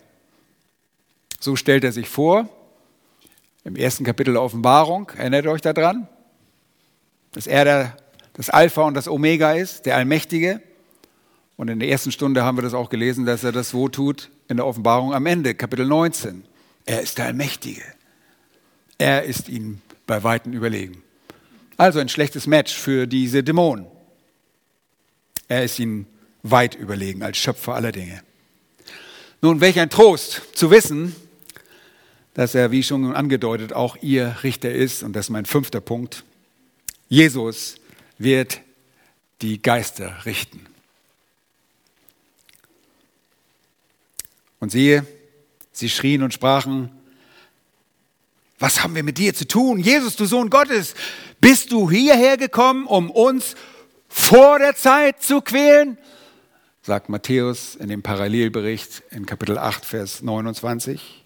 [1.40, 2.48] So stellt er sich vor
[3.64, 5.11] im ersten Kapitel der Offenbarung.
[5.16, 6.07] Erinnert euch daran?
[7.33, 7.96] Dass er der,
[8.35, 10.62] das Alpha und das Omega ist, der Allmächtige.
[11.57, 14.31] Und in der ersten Stunde haben wir das auch gelesen, dass er das so tut
[14.48, 16.44] in der Offenbarung am Ende, Kapitel 19.
[16.90, 17.85] Er ist der Allmächtige.
[18.98, 21.05] Er ist ihnen bei Weitem überlegen.
[21.76, 23.87] Also ein schlechtes Match für diese Dämonen.
[25.46, 26.09] Er ist ihnen
[26.42, 28.24] weit überlegen als Schöpfer aller Dinge.
[29.40, 31.14] Nun, welch ein Trost zu wissen,
[32.35, 35.05] dass er, wie schon angedeutet, auch ihr Richter ist.
[35.05, 36.24] Und das ist mein fünfter Punkt.
[37.09, 37.76] Jesus
[38.18, 38.62] wird
[39.42, 40.66] die Geister richten.
[44.59, 45.07] Und siehe,
[45.80, 46.90] sie schrien und sprachen,
[48.60, 49.80] was haben wir mit dir zu tun?
[49.80, 50.94] Jesus, du Sohn Gottes,
[51.40, 53.56] bist du hierher gekommen, um uns
[54.08, 55.98] vor der Zeit zu quälen?
[56.82, 61.24] Sagt Matthäus in dem Parallelbericht in Kapitel 8, Vers 29.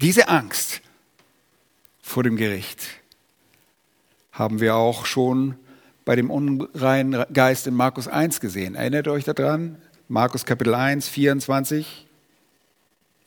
[0.00, 0.82] Diese Angst
[2.02, 2.82] vor dem Gericht
[4.32, 5.56] haben wir auch schon
[6.04, 8.74] bei dem unreinen Geist in Markus 1 gesehen.
[8.74, 9.76] Erinnert euch daran?
[10.08, 12.05] Markus Kapitel 1, 24.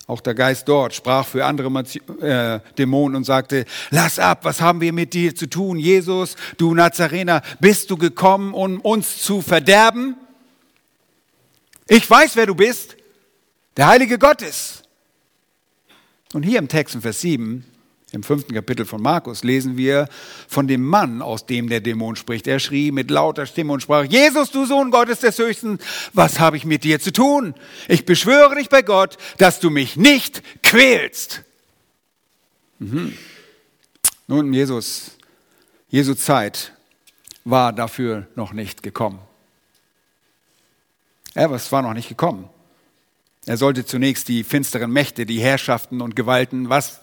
[0.09, 1.69] Auch der Geist dort sprach für andere
[2.19, 5.77] äh, Dämonen und sagte, lass ab, was haben wir mit dir zu tun?
[5.77, 10.15] Jesus, du Nazarener, bist du gekommen, um uns zu verderben?
[11.87, 12.97] Ich weiß, wer du bist,
[13.77, 14.81] der Heilige Gottes.
[16.33, 17.63] Und hier im Text in Vers 7
[18.11, 20.07] im fünften Kapitel von Markus lesen wir
[20.47, 22.47] von dem Mann, aus dem der Dämon spricht.
[22.47, 25.79] Er schrie mit lauter Stimme und sprach, Jesus, du Sohn Gottes des Höchsten,
[26.13, 27.53] was habe ich mit dir zu tun?
[27.87, 31.43] Ich beschwöre dich bei Gott, dass du mich nicht quälst.
[32.79, 33.15] Mhm.
[34.27, 35.11] Nun, Jesus,
[35.89, 36.73] Jesu Zeit
[37.45, 39.19] war dafür noch nicht gekommen.
[41.35, 42.49] Er war noch nicht gekommen.
[43.45, 47.01] Er sollte zunächst die finsteren Mächte, die Herrschaften und Gewalten, was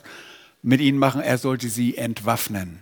[0.66, 2.80] mit ihnen machen, er sollte sie entwaffnen.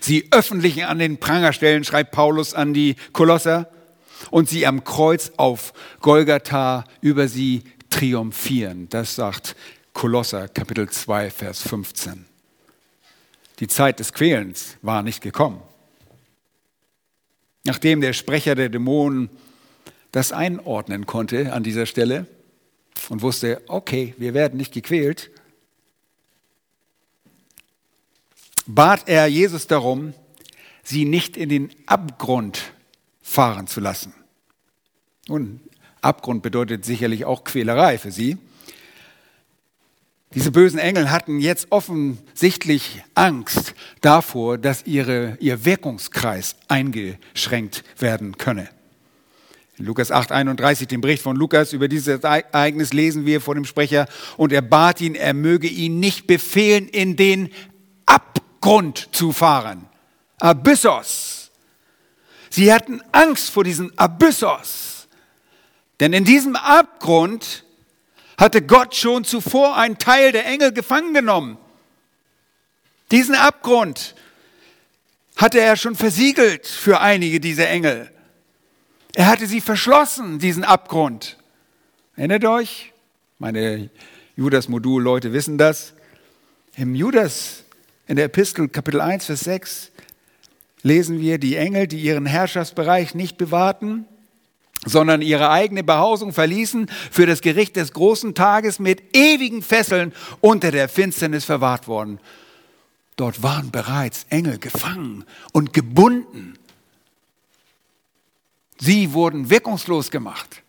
[0.00, 3.68] Sie öffentlich an den Pranger stellen, schreibt Paulus an die Kolosser,
[4.30, 8.88] und sie am Kreuz auf Golgatha über sie triumphieren.
[8.88, 9.56] Das sagt
[9.92, 12.24] Kolosser Kapitel 2, Vers 15.
[13.58, 15.60] Die Zeit des Quälens war nicht gekommen.
[17.64, 19.28] Nachdem der Sprecher der Dämonen
[20.12, 22.26] das einordnen konnte an dieser Stelle
[23.08, 25.30] und wusste, okay, wir werden nicht gequält,
[28.66, 30.14] bat er Jesus darum,
[30.82, 32.72] sie nicht in den Abgrund
[33.22, 34.12] fahren zu lassen.
[35.28, 35.60] Nun,
[36.00, 38.36] Abgrund bedeutet sicherlich auch Quälerei für sie.
[40.34, 48.68] Diese bösen Engel hatten jetzt offensichtlich Angst davor, dass ihre, ihr Wirkungskreis eingeschränkt werden könne.
[49.78, 53.64] In Lukas 8, 31, den Bericht von Lukas über dieses Ereignis lesen wir vor dem
[53.64, 57.50] Sprecher, und er bat ihn, er möge ihn nicht befehlen, in den
[58.06, 59.84] Abgrund Abgrund zu fahren.
[60.40, 61.50] Abyssos.
[62.48, 65.06] Sie hatten Angst vor diesem Abyssos.
[66.00, 67.62] Denn in diesem Abgrund
[68.38, 71.58] hatte Gott schon zuvor einen Teil der Engel gefangen genommen.
[73.10, 74.14] Diesen Abgrund
[75.36, 78.10] hatte er schon versiegelt für einige dieser Engel.
[79.14, 81.36] Er hatte sie verschlossen, diesen Abgrund.
[82.16, 82.94] Erinnert euch?
[83.38, 83.90] Meine
[84.36, 85.92] Judas-Modul-Leute wissen das.
[86.76, 87.63] Im Judas,
[88.06, 89.90] in der Epistel Kapitel 1, Vers 6,
[90.82, 94.06] lesen wir, die Engel, die ihren Herrschaftsbereich nicht bewahrten,
[94.84, 100.70] sondern ihre eigene Behausung verließen, für das Gericht des großen Tages mit ewigen Fesseln unter
[100.70, 102.20] der Finsternis verwahrt worden.
[103.16, 106.58] Dort waren bereits Engel gefangen und gebunden.
[108.78, 110.63] Sie wurden wirkungslos gemacht.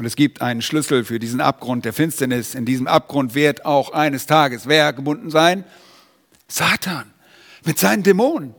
[0.00, 2.54] Und es gibt einen Schlüssel für diesen Abgrund der Finsternis.
[2.54, 5.62] In diesem Abgrund wird auch eines Tages wer gebunden sein?
[6.48, 7.12] Satan
[7.66, 8.54] mit seinen Dämonen.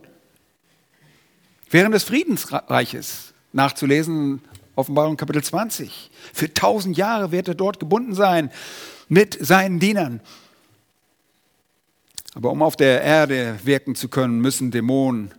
[1.68, 4.40] Während des Friedensreiches nachzulesen,
[4.76, 6.12] Offenbarung Kapitel 20.
[6.32, 8.52] Für tausend Jahre wird er dort gebunden sein
[9.08, 10.20] mit seinen Dienern.
[12.36, 15.34] Aber um auf der Erde wirken zu können, müssen Dämonen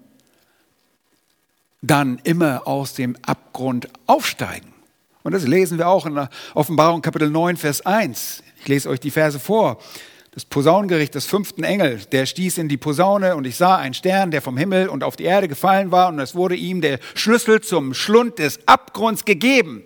[1.82, 4.73] dann immer aus dem Abgrund aufsteigen.
[5.24, 8.44] Und das lesen wir auch in Offenbarung Kapitel 9, Vers 1.
[8.60, 9.80] Ich lese euch die Verse vor.
[10.32, 14.32] Das Posaunengericht des fünften Engel, der stieß in die Posaune und ich sah einen Stern,
[14.32, 17.62] der vom Himmel und auf die Erde gefallen war und es wurde ihm der Schlüssel
[17.62, 19.84] zum Schlund des Abgrunds gegeben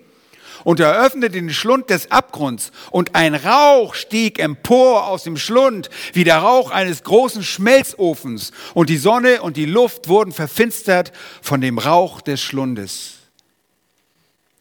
[0.64, 5.90] und er öffnete den Schlund des Abgrunds und ein Rauch stieg empor aus dem Schlund,
[6.14, 11.12] wie der Rauch eines großen Schmelzofens und die Sonne und die Luft wurden verfinstert
[11.42, 13.16] von dem Rauch des Schlundes.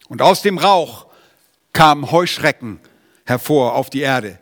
[0.09, 1.07] Und aus dem Rauch
[1.73, 2.79] kamen Heuschrecken
[3.25, 4.39] hervor auf die Erde.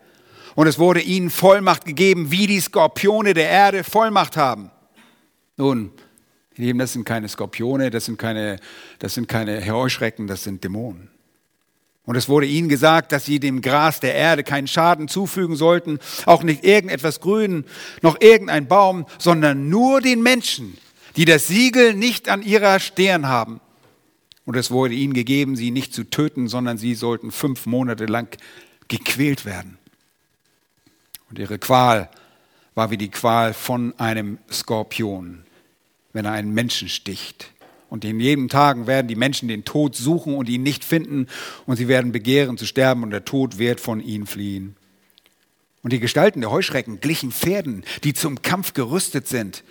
[0.56, 4.72] Und es wurde ihnen Vollmacht gegeben, wie die Skorpione der Erde Vollmacht haben.
[5.58, 5.92] Nun,
[6.58, 8.58] das sind keine Skorpione, das sind keine,
[9.00, 11.10] das sind keine Heuschrecken, das sind Dämonen.
[12.06, 16.00] Und es wurde ihnen gesagt, dass sie dem Gras der Erde keinen Schaden zufügen sollten,
[16.26, 17.66] auch nicht irgendetwas Grün,
[18.02, 20.78] noch irgendein Baum, sondern nur den Menschen,
[21.16, 23.60] die das Siegel nicht an ihrer Stirn haben.
[24.46, 28.38] Und es wurde ihnen gegeben, sie nicht zu töten, sondern sie sollten fünf Monate lang
[28.88, 29.78] gequält werden.
[31.30, 32.10] Und ihre Qual
[32.76, 35.44] war wie die Qual von einem Skorpion,
[36.14, 37.52] wenn er einen Menschen sticht.
[37.90, 41.28] Und in jedem Tagen werden die Menschen den Tod suchen und ihn nicht finden
[41.66, 44.76] und sie werden begehren zu sterben und der Tod wird von ihnen fliehen.
[45.82, 49.64] Und die Gestalten der Heuschrecken glichen Pferden, die zum Kampf gerüstet sind.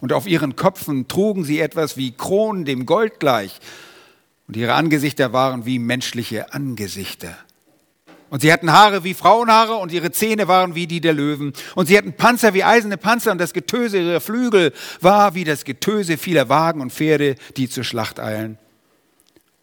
[0.00, 3.58] Und auf ihren Köpfen trugen sie etwas wie Kronen dem Gold gleich.
[4.48, 7.36] Und ihre Angesichter waren wie menschliche Angesichter.
[8.30, 11.52] Und sie hatten Haare wie Frauenhaare und ihre Zähne waren wie die der Löwen.
[11.74, 15.64] Und sie hatten Panzer wie eiserne Panzer und das Getöse ihrer Flügel war wie das
[15.64, 18.58] Getöse vieler Wagen und Pferde, die zur Schlacht eilen.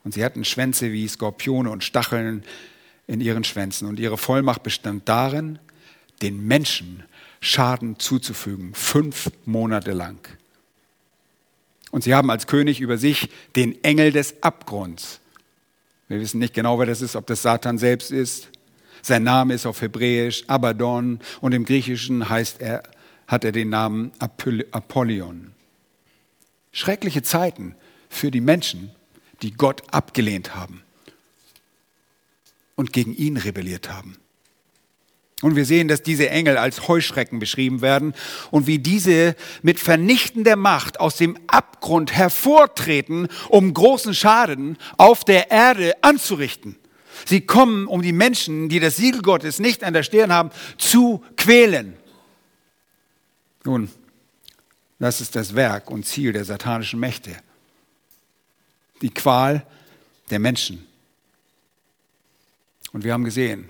[0.04, 2.44] Und sie hatten Schwänze wie Skorpione und Stacheln
[3.08, 3.88] in ihren Schwänzen.
[3.88, 5.60] Und ihre Vollmacht bestand darin,
[6.22, 7.04] den Menschen
[7.42, 10.18] Schaden zuzufügen, fünf Monate lang.
[11.96, 15.22] Und sie haben als König über sich den Engel des Abgrunds.
[16.10, 18.50] Wir wissen nicht genau, wer das ist, ob das Satan selbst ist
[19.06, 22.82] sein Name ist auf Hebräisch Abaddon und im Griechischen heißt er,
[23.28, 25.52] hat er den Namen Apollyon.
[26.72, 27.76] Schreckliche Zeiten
[28.10, 28.90] für die Menschen,
[29.44, 30.82] die Gott abgelehnt haben
[32.74, 34.18] und gegen ihn rebelliert haben.
[35.42, 38.14] Und wir sehen, dass diese Engel als Heuschrecken beschrieben werden
[38.52, 45.52] und wie diese mit vernichtender Macht aus dem Abgrund hervortreten, um großen Schaden auf der
[45.52, 46.78] Erde anzurichten.
[47.26, 51.24] Sie kommen, um die Menschen, die das Siegel Gottes nicht an der Stirn haben, zu
[51.36, 51.96] quälen.
[53.66, 53.90] Nun,
[55.00, 57.36] das ist das Werk und Ziel der satanischen Mächte.
[59.02, 59.66] Die Qual
[60.30, 60.86] der Menschen.
[62.94, 63.70] Und wir haben gesehen,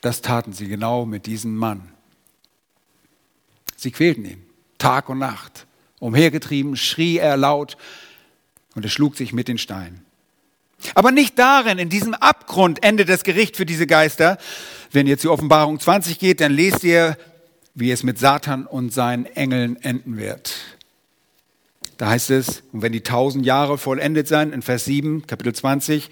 [0.00, 1.92] das taten sie genau mit diesem Mann.
[3.76, 4.42] Sie quälten ihn,
[4.78, 5.66] Tag und Nacht.
[6.00, 7.76] Umhergetrieben schrie er laut
[8.74, 10.04] und er schlug sich mit den Steinen.
[10.94, 14.38] Aber nicht darin, in diesem Abgrund endet das Gericht für diese Geister.
[14.92, 17.16] Wenn ihr zur Offenbarung 20 geht, dann lest ihr,
[17.74, 20.54] wie es mit Satan und seinen Engeln enden wird.
[21.96, 26.10] Da heißt es, und wenn die tausend Jahre vollendet sein, in Vers 7, Kapitel 20,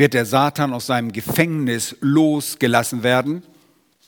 [0.00, 3.44] wird der Satan aus seinem Gefängnis losgelassen werden,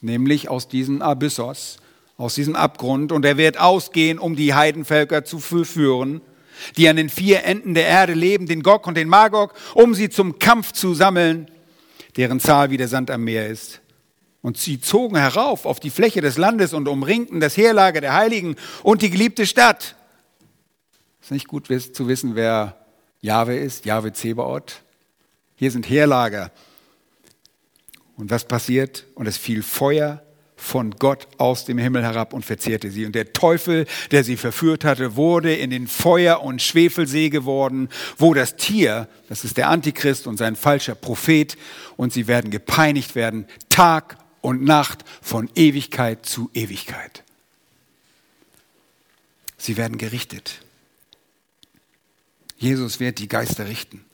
[0.00, 1.76] nämlich aus diesem Abyssos,
[2.16, 6.20] aus diesem Abgrund, und er wird ausgehen, um die Heidenvölker zu führen
[6.76, 10.10] die an den vier Enden der Erde leben, den Gog und den Magog, um sie
[10.10, 11.50] zum Kampf zu sammeln,
[12.16, 13.80] deren Zahl wie der Sand am Meer ist.
[14.42, 18.56] Und sie zogen herauf auf die Fläche des Landes und umringten das Heerlager der Heiligen
[18.82, 19.94] und die geliebte Stadt.
[21.20, 22.76] Ist nicht gut zu wissen, wer
[23.20, 24.81] Jahwe ist, Jahwe Zebaoth.
[25.62, 26.50] Hier sind Heerlager.
[28.16, 29.06] Und was passiert?
[29.14, 30.20] Und es fiel Feuer
[30.56, 33.06] von Gott aus dem Himmel herab und verzehrte sie.
[33.06, 38.34] Und der Teufel, der sie verführt hatte, wurde in den Feuer- und Schwefelsee geworden, wo
[38.34, 41.56] das Tier, das ist der Antichrist und sein falscher Prophet,
[41.96, 47.22] und sie werden gepeinigt werden, Tag und Nacht von Ewigkeit zu Ewigkeit.
[49.58, 50.60] Sie werden gerichtet.
[52.56, 54.04] Jesus wird die Geister richten.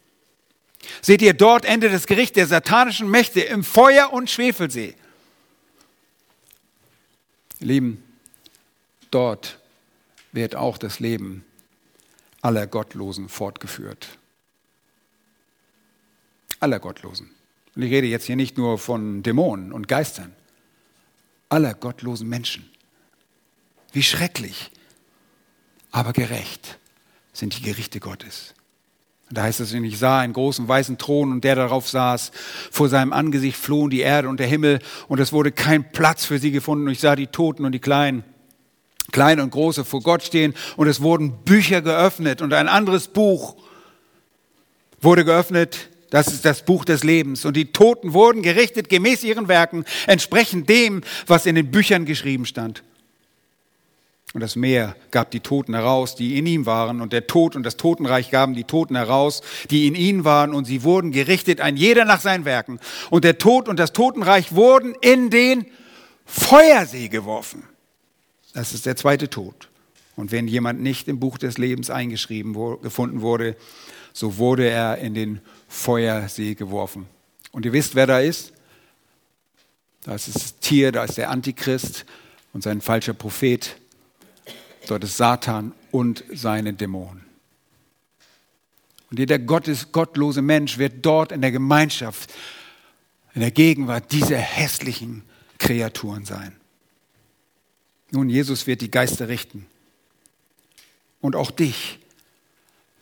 [1.02, 4.94] Seht ihr dort Ende des Gerichts der satanischen Mächte im Feuer- und Schwefelsee.
[7.60, 8.02] Lieben,
[9.10, 9.58] dort
[10.32, 11.44] wird auch das Leben
[12.42, 14.18] aller Gottlosen fortgeführt.
[16.60, 17.30] Aller Gottlosen.
[17.74, 20.34] Und ich rede jetzt hier nicht nur von Dämonen und Geistern,
[21.48, 22.68] aller gottlosen Menschen.
[23.92, 24.70] Wie schrecklich,
[25.90, 26.78] aber gerecht
[27.32, 28.54] sind die Gerichte Gottes.
[29.30, 32.32] Da heißt es, ich sah einen großen weißen Thron und der darauf saß.
[32.70, 36.38] Vor seinem Angesicht flohen die Erde und der Himmel und es wurde kein Platz für
[36.38, 36.86] sie gefunden.
[36.86, 38.24] Und ich sah die Toten und die Kleinen,
[39.12, 43.56] Kleine und Große vor Gott stehen und es wurden Bücher geöffnet und ein anderes Buch
[45.00, 45.90] wurde geöffnet.
[46.10, 47.44] Das ist das Buch des Lebens.
[47.44, 52.46] Und die Toten wurden gerichtet gemäß ihren Werken, entsprechend dem, was in den Büchern geschrieben
[52.46, 52.82] stand.
[54.34, 57.00] Und das Meer gab die Toten heraus, die in ihm waren.
[57.00, 60.52] Und der Tod und das Totenreich gaben die Toten heraus, die in ihnen waren.
[60.52, 62.78] Und sie wurden gerichtet, ein jeder nach seinen Werken.
[63.10, 65.66] Und der Tod und das Totenreich wurden in den
[66.26, 67.62] Feuersee geworfen.
[68.52, 69.68] Das ist der zweite Tod.
[70.14, 73.56] Und wenn jemand nicht im Buch des Lebens eingeschrieben gefunden wurde,
[74.12, 77.06] so wurde er in den Feuersee geworfen.
[77.52, 78.52] Und ihr wisst, wer da ist?
[80.04, 82.04] Da ist das Tier, da ist der Antichrist
[82.52, 83.76] und sein falscher Prophet.
[84.88, 87.24] Dort ist Satan und seine Dämonen.
[89.10, 92.32] Und jeder Gottes, gottlose Mensch wird dort in der Gemeinschaft,
[93.34, 95.22] in der Gegenwart dieser hässlichen
[95.58, 96.56] Kreaturen sein.
[98.10, 99.66] Nun, Jesus wird die Geister richten.
[101.20, 101.98] Und auch dich,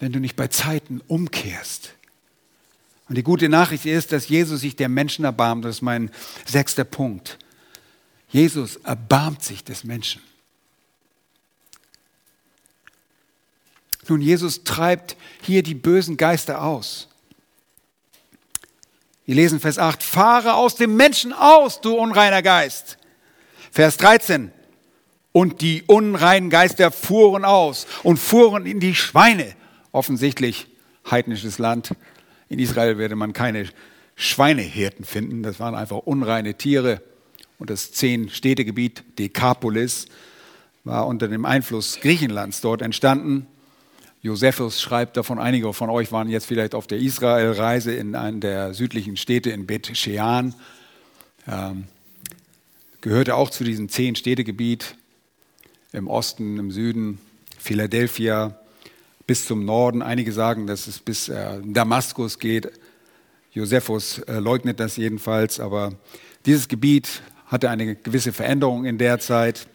[0.01, 1.93] wenn du nicht bei Zeiten umkehrst.
[3.09, 5.65] Und die gute Nachricht ist, dass Jesus sich der Menschen erbarmt.
[5.65, 6.11] Das ist mein
[6.45, 7.39] sechster Punkt.
[8.29, 10.21] Jesus erbarmt sich des Menschen.
[14.09, 17.09] Nun, Jesus treibt hier die bösen Geister aus.
[19.25, 22.97] Wir lesen Vers 8, fahre aus dem Menschen aus, du unreiner Geist.
[23.73, 24.53] Vers 13,
[25.33, 29.55] und die unreinen Geister fuhren aus und fuhren in die Schweine.
[29.93, 30.67] Offensichtlich
[31.11, 31.91] heidnisches Land.
[32.49, 33.69] In Israel werde man keine
[34.15, 35.43] Schweinehirten finden.
[35.43, 37.03] Das waren einfach unreine Tiere.
[37.59, 40.07] Und das zehn Städtegebiet Dekapolis
[40.85, 43.47] war unter dem Einfluss Griechenlands dort entstanden.
[44.27, 48.75] Josephus schreibt davon, einige von euch waren jetzt vielleicht auf der Israelreise in einer der
[48.75, 50.53] südlichen Städte in Bet Shean.
[51.47, 51.85] Ähm,
[53.03, 54.97] gehörte auch zu diesem zehn Städtegebiet
[55.93, 57.21] im Osten, im Süden,
[57.57, 58.59] Philadelphia
[59.29, 60.03] bis zum Norden.
[60.03, 62.73] Einige sagen, dass es bis äh, Damaskus geht.
[63.53, 65.93] Josephus äh, leugnet das jedenfalls, aber
[66.47, 69.69] dieses Gebiet hatte eine gewisse Veränderung in der Zeit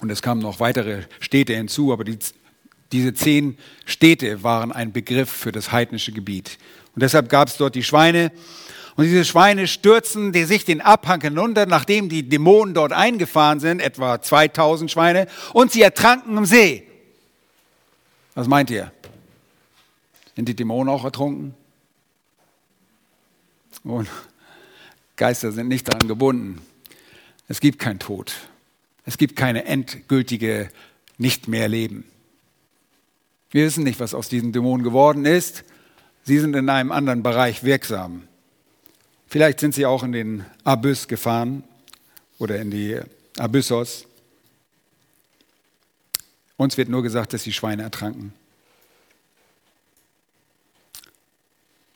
[0.00, 2.18] und es kamen noch weitere Städte hinzu, aber die
[2.92, 6.58] diese zehn Städte waren ein Begriff für das heidnische Gebiet.
[6.94, 8.32] Und deshalb gab es dort die Schweine.
[8.96, 13.80] Und diese Schweine stürzen die sich den Abhang hinunter, nachdem die Dämonen dort eingefahren sind,
[13.80, 16.84] etwa 2000 Schweine, und sie ertranken im See.
[18.34, 18.90] Was meint ihr?
[20.34, 21.54] Sind die Dämonen auch ertrunken?
[23.84, 24.08] Und
[25.16, 26.60] Geister sind nicht daran gebunden.
[27.48, 28.32] Es gibt kein Tod.
[29.04, 30.70] Es gibt keine endgültige
[31.16, 32.04] Nicht mehr Leben.
[33.50, 35.64] Wir wissen nicht, was aus diesen Dämonen geworden ist.
[36.24, 38.28] Sie sind in einem anderen Bereich wirksam.
[39.26, 41.64] Vielleicht sind sie auch in den Abyss gefahren
[42.38, 43.00] oder in die
[43.38, 44.06] Abyssos.
[46.56, 48.32] Uns wird nur gesagt, dass die Schweine ertranken.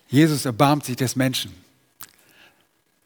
[0.09, 1.53] Jesus erbarmt sich des Menschen.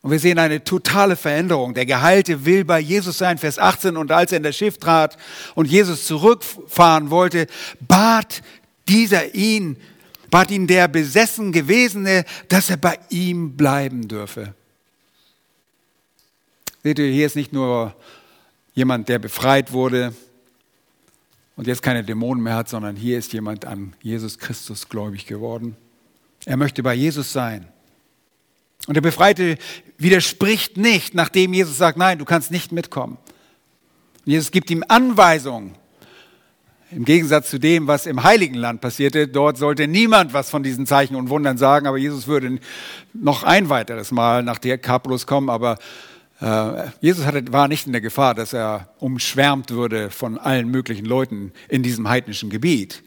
[0.06, 1.74] Und wir sehen eine totale Veränderung.
[1.74, 3.96] Der Geheilte will bei Jesus sein, Vers 18.
[3.96, 5.16] Und als er in das Schiff trat
[5.56, 7.48] und Jesus zurückfahren wollte,
[7.80, 8.40] bat
[8.86, 9.76] dieser ihn,
[10.30, 14.54] bat ihn der besessen Gewesene, dass er bei ihm bleiben dürfe.
[16.84, 17.92] Seht ihr, hier ist nicht nur
[18.74, 20.14] jemand, der befreit wurde
[21.56, 25.76] und jetzt keine Dämonen mehr hat, sondern hier ist jemand an Jesus Christus gläubig geworden.
[26.44, 27.66] Er möchte bei Jesus sein.
[28.86, 29.58] Und der Befreite
[29.98, 33.18] widerspricht nicht, nachdem Jesus sagt, nein, du kannst nicht mitkommen.
[34.24, 35.74] Und Jesus gibt ihm Anweisungen.
[36.92, 40.86] Im Gegensatz zu dem, was im Heiligen Land passierte, dort sollte niemand was von diesen
[40.86, 42.60] Zeichen und Wundern sagen, aber Jesus würde
[43.12, 45.78] noch ein weiteres Mal nach der Kapulus kommen, aber
[46.40, 51.06] Äh, Jesus hatte, war nicht in der Gefahr, dass er umschwärmt würde von allen möglichen
[51.06, 53.02] Leuten in diesem heidnischen Gebiet.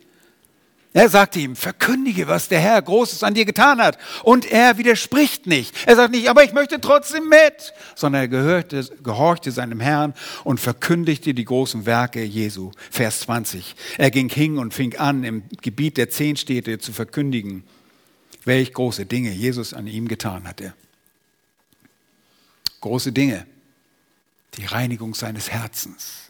[0.91, 3.99] Er sagte ihm, verkündige, was der Herr Großes an dir getan hat.
[4.23, 5.75] Und er widerspricht nicht.
[5.85, 10.59] Er sagt nicht, aber ich möchte trotzdem mit, sondern er gehörte, gehorchte seinem Herrn und
[10.59, 12.71] verkündigte die großen Werke Jesu.
[12.89, 13.75] Vers 20.
[13.99, 17.63] Er ging hin und fing an, im Gebiet der zehn Städte zu verkündigen,
[18.45, 20.73] welch große Dinge Jesus an ihm getan hatte.
[22.81, 23.45] Große Dinge.
[24.55, 26.28] Die Reinigung seines Herzens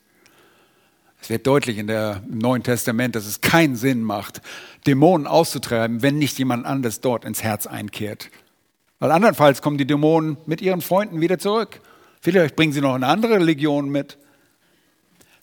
[1.21, 4.41] es wird deutlich in der, im Neuen Testament, dass es keinen Sinn macht,
[4.87, 8.29] Dämonen auszutreiben, wenn nicht jemand anderes dort ins Herz einkehrt.
[8.99, 11.81] Weil andernfalls kommen die Dämonen mit ihren Freunden wieder zurück.
[12.21, 14.17] Vielleicht bringen sie noch eine andere Legion mit.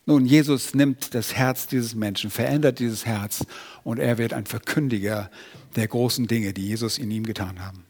[0.05, 3.45] Nun, Jesus nimmt das Herz dieses Menschen, verändert dieses Herz
[3.83, 5.31] und er wird ein Verkündiger
[5.75, 7.85] der großen Dinge, die Jesus in ihm getan haben.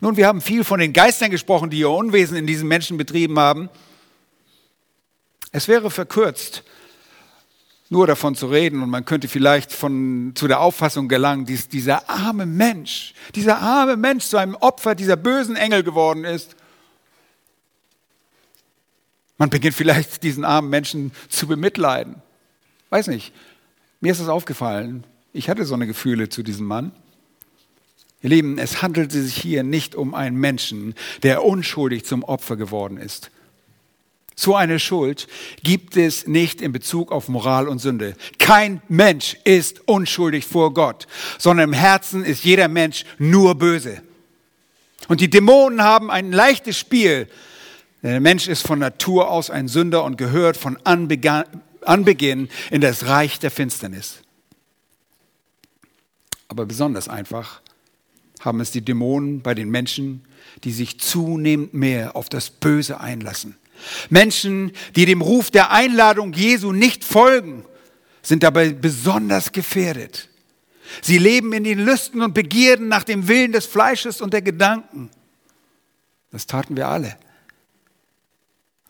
[0.00, 3.38] Nun, wir haben viel von den Geistern gesprochen, die ihr Unwesen in diesen Menschen betrieben
[3.38, 3.70] haben.
[5.50, 6.62] Es wäre verkürzt,
[7.92, 12.08] nur davon zu reden und man könnte vielleicht von, zu der Auffassung gelangen, dass dieser
[12.08, 16.54] arme Mensch, dieser arme Mensch zu einem Opfer dieser bösen Engel geworden ist.
[19.38, 22.22] Man beginnt vielleicht diesen armen Menschen zu bemitleiden.
[22.90, 23.32] Weiß nicht,
[24.00, 26.92] mir ist es aufgefallen, ich hatte so eine Gefühle zu diesem Mann.
[28.22, 32.98] Ihr Lieben, es handelt sich hier nicht um einen Menschen, der unschuldig zum Opfer geworden
[32.98, 33.30] ist.
[34.40, 35.28] So eine Schuld
[35.62, 38.16] gibt es nicht in Bezug auf Moral und Sünde.
[38.38, 44.00] Kein Mensch ist unschuldig vor Gott, sondern im Herzen ist jeder Mensch nur böse.
[45.08, 47.28] Und die Dämonen haben ein leichtes Spiel.
[48.02, 53.40] Der Mensch ist von Natur aus ein Sünder und gehört von Anbeginn in das Reich
[53.40, 54.22] der Finsternis.
[56.48, 57.60] Aber besonders einfach
[58.40, 60.24] haben es die Dämonen bei den Menschen,
[60.64, 63.56] die sich zunehmend mehr auf das Böse einlassen.
[64.08, 67.64] Menschen, die dem Ruf der Einladung Jesu nicht folgen,
[68.22, 70.28] sind dabei besonders gefährdet.
[71.02, 75.10] Sie leben in den Lüsten und Begierden nach dem Willen des Fleisches und der Gedanken.
[76.30, 77.16] Das taten wir alle.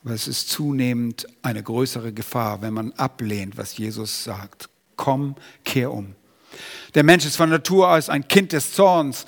[0.02, 4.68] Aber es ist zunehmend eine größere Gefahr, wenn man ablehnt, was Jesus sagt.
[4.96, 6.14] Komm, kehr um.
[6.94, 9.26] Der Mensch ist von Natur aus ein Kind des Zorns.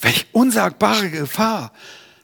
[0.00, 1.72] Welch unsagbare Gefahr,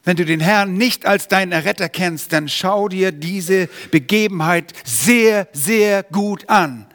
[0.05, 5.49] wenn du den Herrn nicht als deinen Erretter kennst, dann schau dir diese Begebenheit sehr,
[5.53, 6.87] sehr gut an.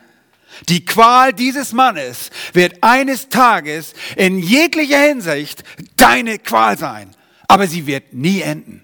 [0.67, 5.63] Die Qual dieses Mannes wird eines Tages in jeglicher Hinsicht
[5.95, 7.15] deine Qual sein,
[7.47, 8.81] aber sie wird nie enden.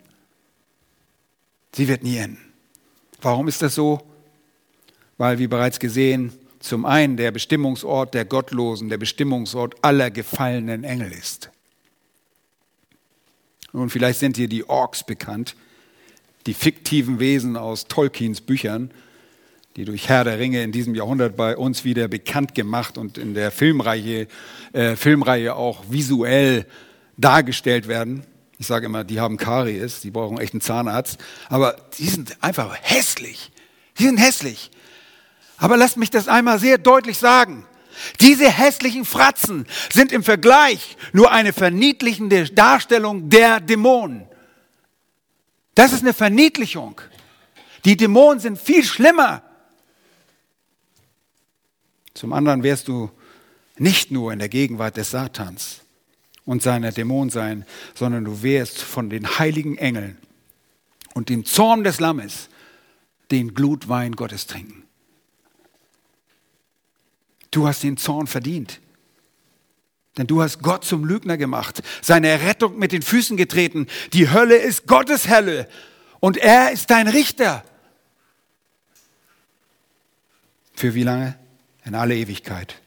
[1.74, 2.40] Sie wird nie enden.
[3.22, 4.02] Warum ist das so?
[5.18, 11.12] Weil, wie bereits gesehen, zum einen der Bestimmungsort der Gottlosen, der Bestimmungsort aller gefallenen Engel
[11.12, 11.52] ist.
[13.76, 15.56] Und vielleicht sind dir die Orks bekannt,
[16.46, 18.92] die fiktiven Wesen aus Tolkiens Büchern,
[19.76, 23.34] die durch Herr der Ringe in diesem Jahrhundert bei uns wieder bekannt gemacht und in
[23.34, 24.28] der Filmreihe,
[24.72, 26.66] äh, Filmreihe auch visuell
[27.18, 28.24] dargestellt werden.
[28.58, 31.20] Ich sage immer, die haben Karies, die brauchen echt einen Zahnarzt.
[31.50, 33.52] Aber die sind einfach hässlich.
[34.00, 34.72] Die sind hässlich.
[35.58, 37.66] Aber lasst mich das einmal sehr deutlich sagen.
[38.22, 44.28] Diese hässlichen Fratzen sind im Vergleich nur eine verniedlichende Darstellung der Dämonen.
[45.76, 47.02] Das ist eine Verniedlichung.
[47.84, 49.44] Die Dämonen sind viel schlimmer.
[52.14, 53.12] Zum anderen wärst du
[53.78, 55.82] nicht nur in der Gegenwart des Satans
[56.46, 60.18] und seiner Dämonen sein, sondern du wärst von den heiligen Engeln
[61.14, 62.50] und dem Zorn des Lammes
[63.32, 64.85] den Glutwein Gottes trinken.
[67.56, 68.82] Du hast den Zorn verdient.
[70.18, 73.88] Denn du hast Gott zum Lügner gemacht, seine Errettung mit den Füßen getreten.
[74.12, 75.70] Die Hölle ist Gottes Hölle
[76.20, 77.64] und er ist dein Richter.
[80.74, 81.38] Für wie lange?
[81.86, 82.82] In alle Ewigkeit.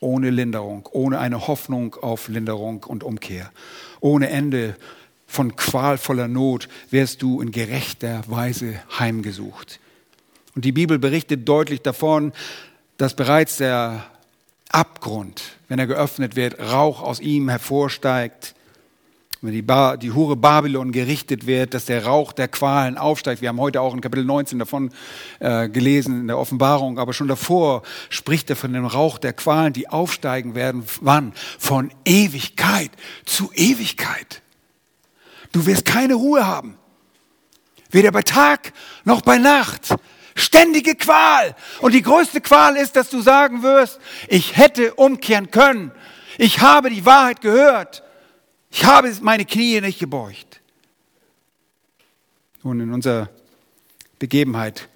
[0.00, 3.52] Ohne Linderung, ohne eine Hoffnung auf Linderung und Umkehr.
[4.00, 4.76] Ohne Ende
[5.28, 9.78] von qualvoller Not wirst du in gerechter Weise heimgesucht.
[10.56, 12.32] Und die Bibel berichtet deutlich davon,
[12.98, 14.04] dass bereits der
[14.70, 18.54] Abgrund, wenn er geöffnet wird, Rauch aus ihm hervorsteigt,
[19.40, 23.40] wenn die, ba die Hure Babylon gerichtet wird, dass der Rauch der Qualen aufsteigt.
[23.40, 24.90] Wir haben heute auch in Kapitel 19 davon
[25.38, 29.72] äh, gelesen in der Offenbarung, aber schon davor spricht er von dem Rauch der Qualen,
[29.72, 30.82] die aufsteigen werden.
[31.00, 31.32] Wann?
[31.56, 32.90] Von Ewigkeit
[33.24, 34.42] zu Ewigkeit.
[35.52, 36.76] Du wirst keine Ruhe haben.
[37.90, 38.72] Weder bei Tag
[39.04, 39.94] noch bei Nacht.
[40.38, 41.54] Ständige Qual.
[41.80, 45.90] Und die größte Qual ist, dass du sagen wirst, ich hätte umkehren können.
[46.38, 48.04] Ich habe die Wahrheit gehört.
[48.70, 50.60] Ich habe meine Knie nicht gebeugt.
[52.62, 53.28] Nun, in unserer
[54.18, 54.88] Begebenheit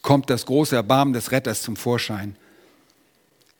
[0.00, 2.36] kommt das große Erbarmen des Retters zum Vorschein.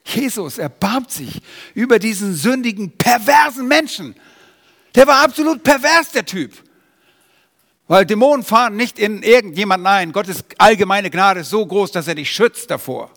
[0.04, 1.42] Jesus erbarmt sich
[1.74, 4.14] über diesen sündigen, perversen Menschen.
[4.94, 6.52] Der war absolut pervers, der Typ.
[7.90, 10.12] Weil Dämonen fahren nicht in irgendjemanden ein.
[10.12, 13.10] Gottes allgemeine Gnade ist so groß, dass er dich schützt davor.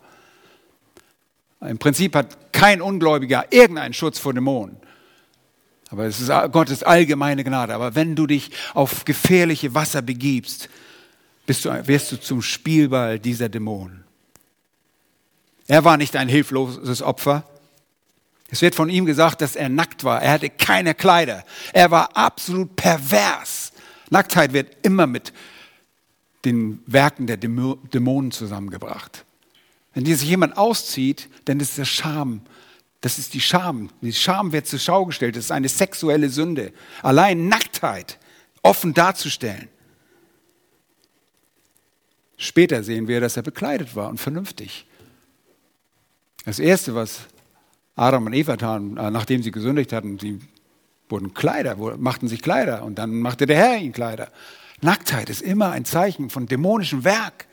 [1.62, 4.78] Im Prinzip hat kein Ungläubiger irgendeinen Schutz vor Dämonen.
[5.92, 7.76] Aber es ist Gottes allgemeine Gnade.
[7.76, 10.70] Aber wenn du dich auf gefährliche Wasser begibst,
[11.46, 14.04] bist du, wirst du zum Spielball dieser Dämonen.
[15.68, 17.44] Er war nicht ein hilfloses Opfer.
[18.50, 20.24] Es wird von ihm gesagt, dass er nackt war.
[20.24, 21.44] Er hatte keine Kleider.
[21.74, 23.73] Er war absolut pervers.
[24.14, 25.34] Nacktheit wird immer mit
[26.46, 29.26] den Werken der Dämonen zusammengebracht.
[29.94, 32.42] Wenn sich jemand auszieht, dann ist das Scham.
[33.02, 33.90] Das ist die Scham.
[34.02, 35.36] Die Scham wird zur Schau gestellt.
[35.36, 36.74] Das ist eine sexuelle Sünde.
[37.02, 38.20] Allein Nacktheit
[38.62, 39.68] offen darzustellen.
[42.38, 44.86] Später sehen wir, dass er bekleidet war und vernünftig.
[46.46, 47.22] Das Erste, was
[47.96, 50.40] Adam und Eva taten, äh, nachdem sie gesündigt hatten, sie
[51.10, 54.32] wurden Kleider, machten sich Kleider und dann machte der Herr ihnen Kleider.
[54.82, 57.48] Nacktheit ist immer ein Zeichen von dämonischem Werk.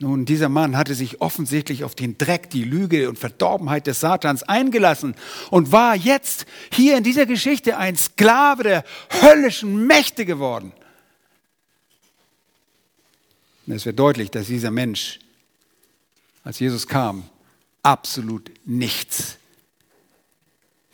[0.00, 4.44] Nun, dieser Mann hatte sich offensichtlich auf den Dreck, die Lüge und Verdorbenheit des Satans
[4.44, 5.16] eingelassen
[5.50, 10.72] und war jetzt hier in dieser Geschichte ein Sklave der höllischen Mächte geworden.
[13.66, 15.18] Und es wird deutlich, dass dieser Mensch,
[16.44, 17.24] als Jesus kam,
[17.82, 19.37] absolut nichts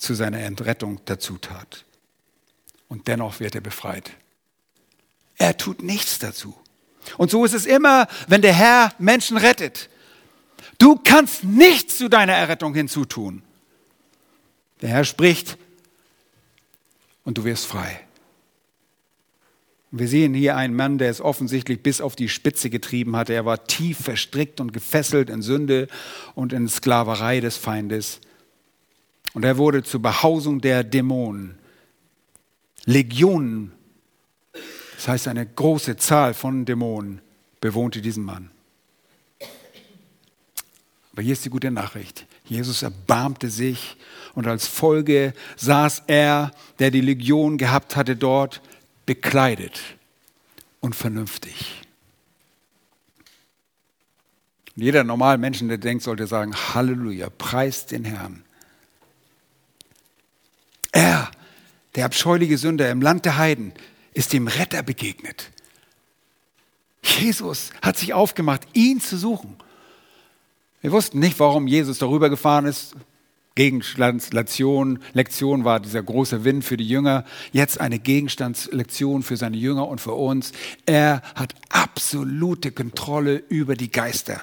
[0.04, 1.84] zu seiner Entrettung dazu tat.
[2.88, 4.12] Und dennoch wird er befreit.
[5.36, 6.54] Er tut nichts dazu.
[7.18, 9.88] Und so ist es immer, wenn der Herr Menschen rettet.
[10.78, 13.42] Du kannst nichts zu deiner Errettung hinzutun.
[14.80, 15.56] Der Herr spricht
[17.24, 18.00] und du wirst frei.
[19.90, 23.32] Wir sehen hier einen Mann, der es offensichtlich bis auf die Spitze getrieben hatte.
[23.32, 25.86] Er war tief verstrickt und gefesselt in Sünde
[26.34, 28.20] und in Sklaverei des Feindes.
[29.34, 31.58] Und er wurde zur Behausung der Dämonen.
[32.86, 33.72] Legionen,
[34.94, 37.20] das heißt eine große Zahl von Dämonen,
[37.60, 38.50] bewohnte diesen Mann.
[41.12, 42.26] Aber hier ist die gute Nachricht.
[42.44, 43.96] Jesus erbarmte sich
[44.34, 48.60] und als Folge saß er, der die Legion gehabt hatte, dort
[49.06, 49.80] bekleidet
[50.80, 51.82] und vernünftig.
[54.76, 58.43] Und jeder normale Mensch, der denkt, sollte sagen, Halleluja, preist den Herrn.
[60.94, 61.28] Er,
[61.96, 63.72] der abscheuliche Sünder im Land der Heiden,
[64.12, 65.50] ist dem Retter begegnet.
[67.02, 69.56] Jesus hat sich aufgemacht, ihn zu suchen.
[70.80, 72.94] Wir wussten nicht, warum Jesus darüber gefahren ist,
[73.56, 79.88] Gegenstandslektion Lektion war dieser große Wind für die Jünger, jetzt eine Gegenstandslektion für seine Jünger
[79.88, 80.52] und für uns.
[80.86, 84.42] Er hat absolute Kontrolle über die Geister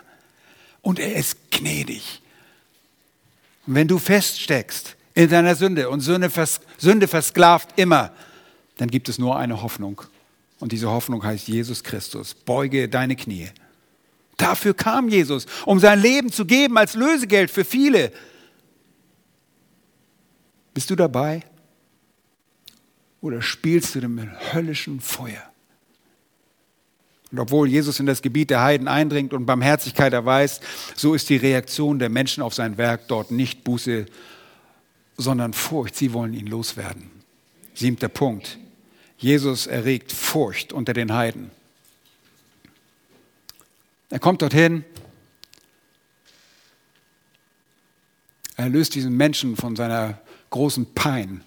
[0.82, 2.22] und er ist gnädig.
[3.68, 8.12] Und wenn du feststeckst in deiner Sünde und Sünde, vers Sünde versklavt immer,
[8.78, 10.02] dann gibt es nur eine Hoffnung.
[10.60, 12.34] Und diese Hoffnung heißt Jesus Christus.
[12.34, 13.50] Beuge deine Knie.
[14.38, 18.12] Dafür kam Jesus, um sein Leben zu geben als Lösegeld für viele.
[20.74, 21.44] Bist du dabei?
[23.22, 25.44] Oder spielst du dem höllischen Feuer?
[27.32, 30.64] Und obwohl Jesus in das Gebiet der Heiden eindringt und Barmherzigkeit erweist,
[30.96, 34.06] so ist die Reaktion der Menschen auf sein Werk dort nicht Buße,
[35.22, 35.96] sondern Furcht.
[35.96, 37.10] Sie wollen ihn loswerden.
[37.74, 38.58] Siebter Punkt.
[39.18, 41.52] Jesus erregt Furcht unter den Heiden.
[44.10, 44.84] Er kommt dorthin,
[48.58, 50.20] er löst diesen Menschen von seiner
[50.50, 51.44] großen Pein.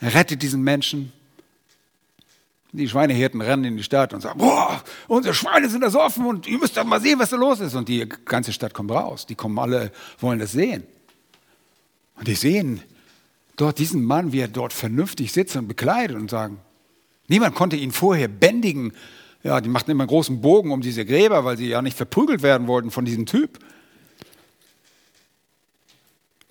[0.00, 1.12] Er rettet diesen Menschen.
[2.74, 6.24] Die Schweinehirten rennen in die Stadt und sagen, boah, unsere Schweine sind da so offen
[6.24, 7.74] und ihr müsst doch mal sehen, was da los ist.
[7.74, 9.26] Und die ganze Stadt kommt raus.
[9.26, 10.84] Die kommen alle, wollen das sehen.
[12.22, 12.80] Und die sehen
[13.56, 16.58] dort diesen Mann, wie er dort vernünftig sitzt und bekleidet und sagen,
[17.26, 18.92] niemand konnte ihn vorher bändigen.
[19.42, 22.42] Ja, die machten immer einen großen Bogen um diese Gräber, weil sie ja nicht verprügelt
[22.42, 23.58] werden wollten von diesem Typ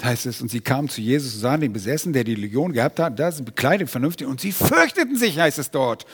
[0.03, 2.99] heißt es, und sie kamen zu Jesus und sahen den Besessen, der die Legion gehabt
[2.99, 6.05] hat, da sind bekleidet, vernünftig, und sie fürchteten sich, heißt es dort.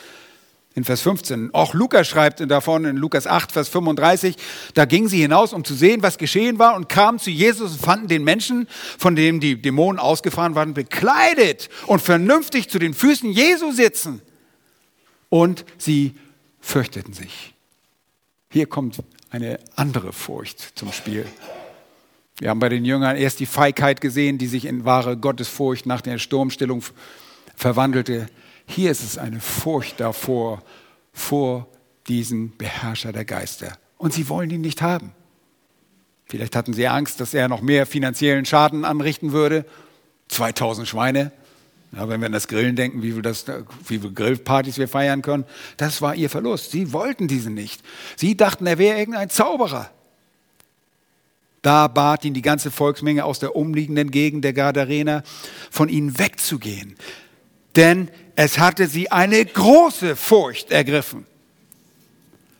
[0.77, 1.55] In Vers 15.
[1.55, 4.35] Auch Lukas schreibt davon in Lukas 8, Vers 35,
[4.75, 7.81] da gingen sie hinaus, um zu sehen, was geschehen war, und kamen zu Jesus und
[7.81, 8.67] fanden den Menschen,
[8.99, 14.21] von dem die Dämonen ausgefahren waren, bekleidet und vernünftig zu den Füßen Jesu sitzen.
[15.29, 16.13] Und sie
[16.59, 17.55] fürchteten sich.
[18.51, 18.99] Hier kommt
[19.31, 21.25] eine andere Furcht zum Spiel.
[22.37, 26.01] Wir haben bei den Jüngern erst die Feigheit gesehen, die sich in wahre Gottesfurcht nach
[26.01, 26.83] der Sturmstillung
[27.55, 28.29] verwandelte.
[28.67, 30.61] Hier ist es eine Furcht davor,
[31.13, 31.67] vor
[32.07, 33.77] diesem Beherrscher der Geister.
[33.97, 35.11] Und sie wollen ihn nicht haben.
[36.25, 39.65] Vielleicht hatten sie Angst, dass er noch mehr finanziellen Schaden anrichten würde.
[40.27, 41.31] 2000 Schweine.
[41.93, 43.45] Ja, wenn wir an das Grillen denken, wie viel, das,
[43.87, 45.45] wie viele Grillpartys wir feiern können,
[45.77, 46.71] das war ihr Verlust.
[46.71, 47.81] Sie wollten diesen nicht.
[48.17, 49.89] Sie dachten, er wäre irgendein Zauberer.
[51.61, 55.23] Da bat ihn die ganze Volksmenge aus der umliegenden Gegend der Gadarener,
[55.71, 56.95] von ihnen wegzugehen.
[57.77, 61.25] Denn es hatte sie eine große Furcht ergriffen.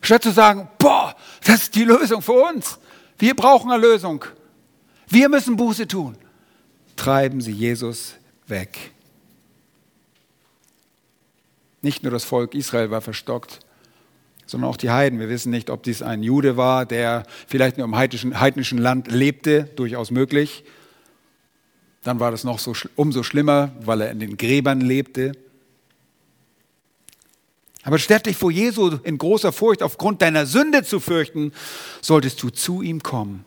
[0.00, 1.14] Statt zu sagen, boah,
[1.44, 2.78] das ist die Lösung für uns.
[3.18, 4.24] Wir brauchen eine Lösung.
[5.08, 6.16] Wir müssen Buße tun.
[6.96, 8.14] Treiben sie Jesus
[8.46, 8.92] weg.
[11.82, 13.60] Nicht nur das Volk Israel war verstockt,
[14.46, 15.18] sondern auch die Heiden.
[15.18, 19.10] Wir wissen nicht, ob dies ein Jude war, der vielleicht nur im heidnischen, heidnischen Land
[19.10, 20.64] lebte, durchaus möglich.
[22.02, 25.32] Dann war das noch so, umso schlimmer, weil er in den Gräbern lebte.
[27.82, 31.52] Aber statt dich vor Jesu in großer Furcht aufgrund deiner Sünde zu fürchten,
[32.00, 33.44] solltest du zu ihm kommen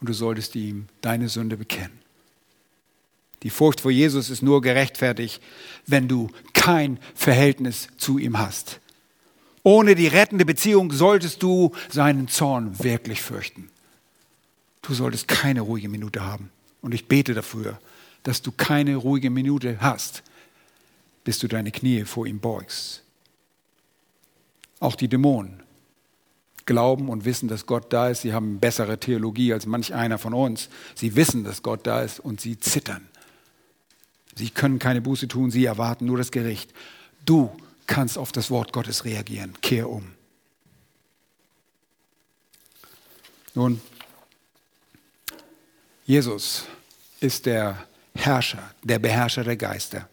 [0.00, 2.02] und du solltest ihm deine Sünde bekennen.
[3.42, 5.42] Die Furcht vor Jesus ist nur gerechtfertigt,
[5.86, 8.80] wenn du kein Verhältnis zu ihm hast.
[9.64, 13.70] Ohne die rettende Beziehung solltest du seinen Zorn wirklich fürchten.
[14.82, 16.50] Du solltest keine ruhige Minute haben.
[16.82, 17.78] Und ich bete dafür,
[18.22, 20.22] dass du keine ruhige Minute hast,
[21.24, 23.02] bis du deine Knie vor ihm beugst.
[24.80, 25.62] Auch die Dämonen
[26.66, 28.22] glauben und wissen, dass Gott da ist.
[28.22, 30.68] Sie haben bessere Theologie als manch einer von uns.
[30.94, 33.08] Sie wissen, dass Gott da ist und sie zittern.
[34.34, 36.72] Sie können keine Buße tun, sie erwarten nur das Gericht.
[37.24, 37.50] Du
[37.86, 39.54] kannst auf das Wort Gottes reagieren.
[39.60, 40.12] Kehr um.
[43.54, 43.80] Nun,
[46.04, 46.64] Jesus
[47.20, 50.08] ist der Herrscher, der Beherrscher der Geister.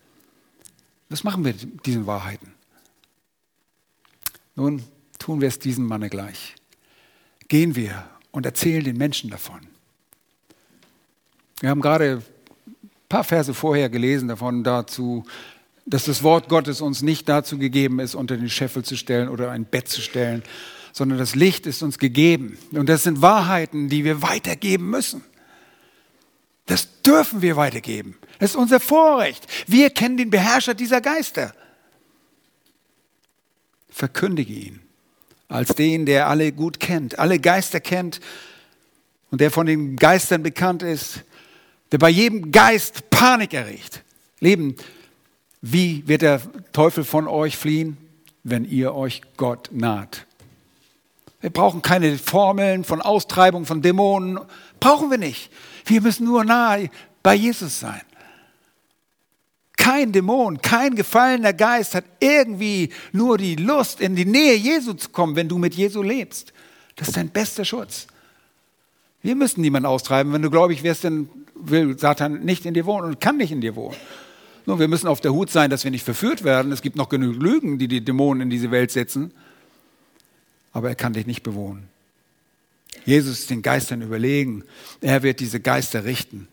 [1.10, 2.54] Was machen wir mit diesen Wahrheiten?
[4.56, 4.84] Nun,
[5.18, 6.56] tun wir es diesem Manne gleich.
[7.48, 9.62] Gehen wir und erzählen den Menschen davon.
[11.60, 12.22] Wir haben gerade
[12.84, 15.26] ein paar Verse vorher gelesen davon dazu,
[15.86, 19.50] dass das Wort Gottes uns nicht dazu gegeben ist, unter den Scheffel zu stellen oder
[19.50, 20.44] ein Bett zu stellen,
[20.94, 22.58] sondern das Licht ist uns gegeben.
[22.72, 25.24] Und das sind Wahrheiten, die wir weitergeben müssen.
[26.70, 28.15] Das dürfen wir weitergeben.
[28.38, 29.47] Das ist unser Vorrecht.
[29.65, 31.51] Wir kennen den Beherrscher dieser Geister.
[33.89, 34.80] Verkündige ihn
[35.47, 38.20] als den, der alle gut kennt, alle Geister kennt
[39.32, 41.24] und der von den Geistern bekannt ist,
[41.91, 44.03] der bei jedem Geist Panik erregt.
[44.39, 44.76] Leben
[45.61, 46.39] wie wird der
[46.72, 47.97] Teufel von euch fliehen?
[48.43, 50.28] Wenn ihr euch Gott naht.
[51.41, 54.39] Wir brauchen keine Formeln von Austreibung von Dämonen.
[54.80, 55.49] Brauchen wir nicht.
[55.90, 56.90] Wir müssen nur nahe
[57.24, 58.02] bei Jesus sein.
[59.76, 65.10] Kein Dämon, kein gefallener Geist hat irgendwie nur die Lust, in die Nähe Jesu zu
[65.10, 66.54] kommen, wenn du mit Jesu lebst.
[66.96, 68.08] Das ist dein bester Schutz.
[69.24, 70.32] Wir müssen niemanden austreiben.
[70.32, 73.62] Wenn du gläubig wirst, dann will Satan nicht in dir wohnen und kann nicht in
[73.62, 73.98] dir wohnen.
[74.66, 76.72] Nun, wir müssen auf der Hut sein, dass wir nicht verführt werden.
[76.72, 79.32] Es gibt noch genug Lügen, die die Dämonen in diese Welt setzen.
[80.72, 81.90] Aber er kann dich nicht bewohnen.
[83.06, 84.64] Jesus ist den Geistern überlegen.
[85.02, 86.48] Er wird diese Geister richten.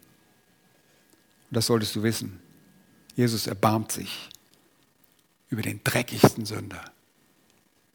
[1.49, 2.41] Und das solltest du wissen.
[3.15, 4.29] Jesus erbarmt sich
[5.49, 6.93] über den dreckigsten Sünder.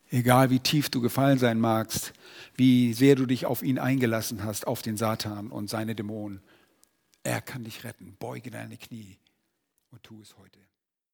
[0.10, 2.14] Egal wie tief du gefallen sein magst,
[2.56, 6.42] wie sehr du dich auf ihn eingelassen hast, auf den Satan und seine Dämonen,
[7.24, 8.16] er kann dich retten.
[8.20, 9.18] Beuge deine Knie
[9.92, 10.60] und tu es heute.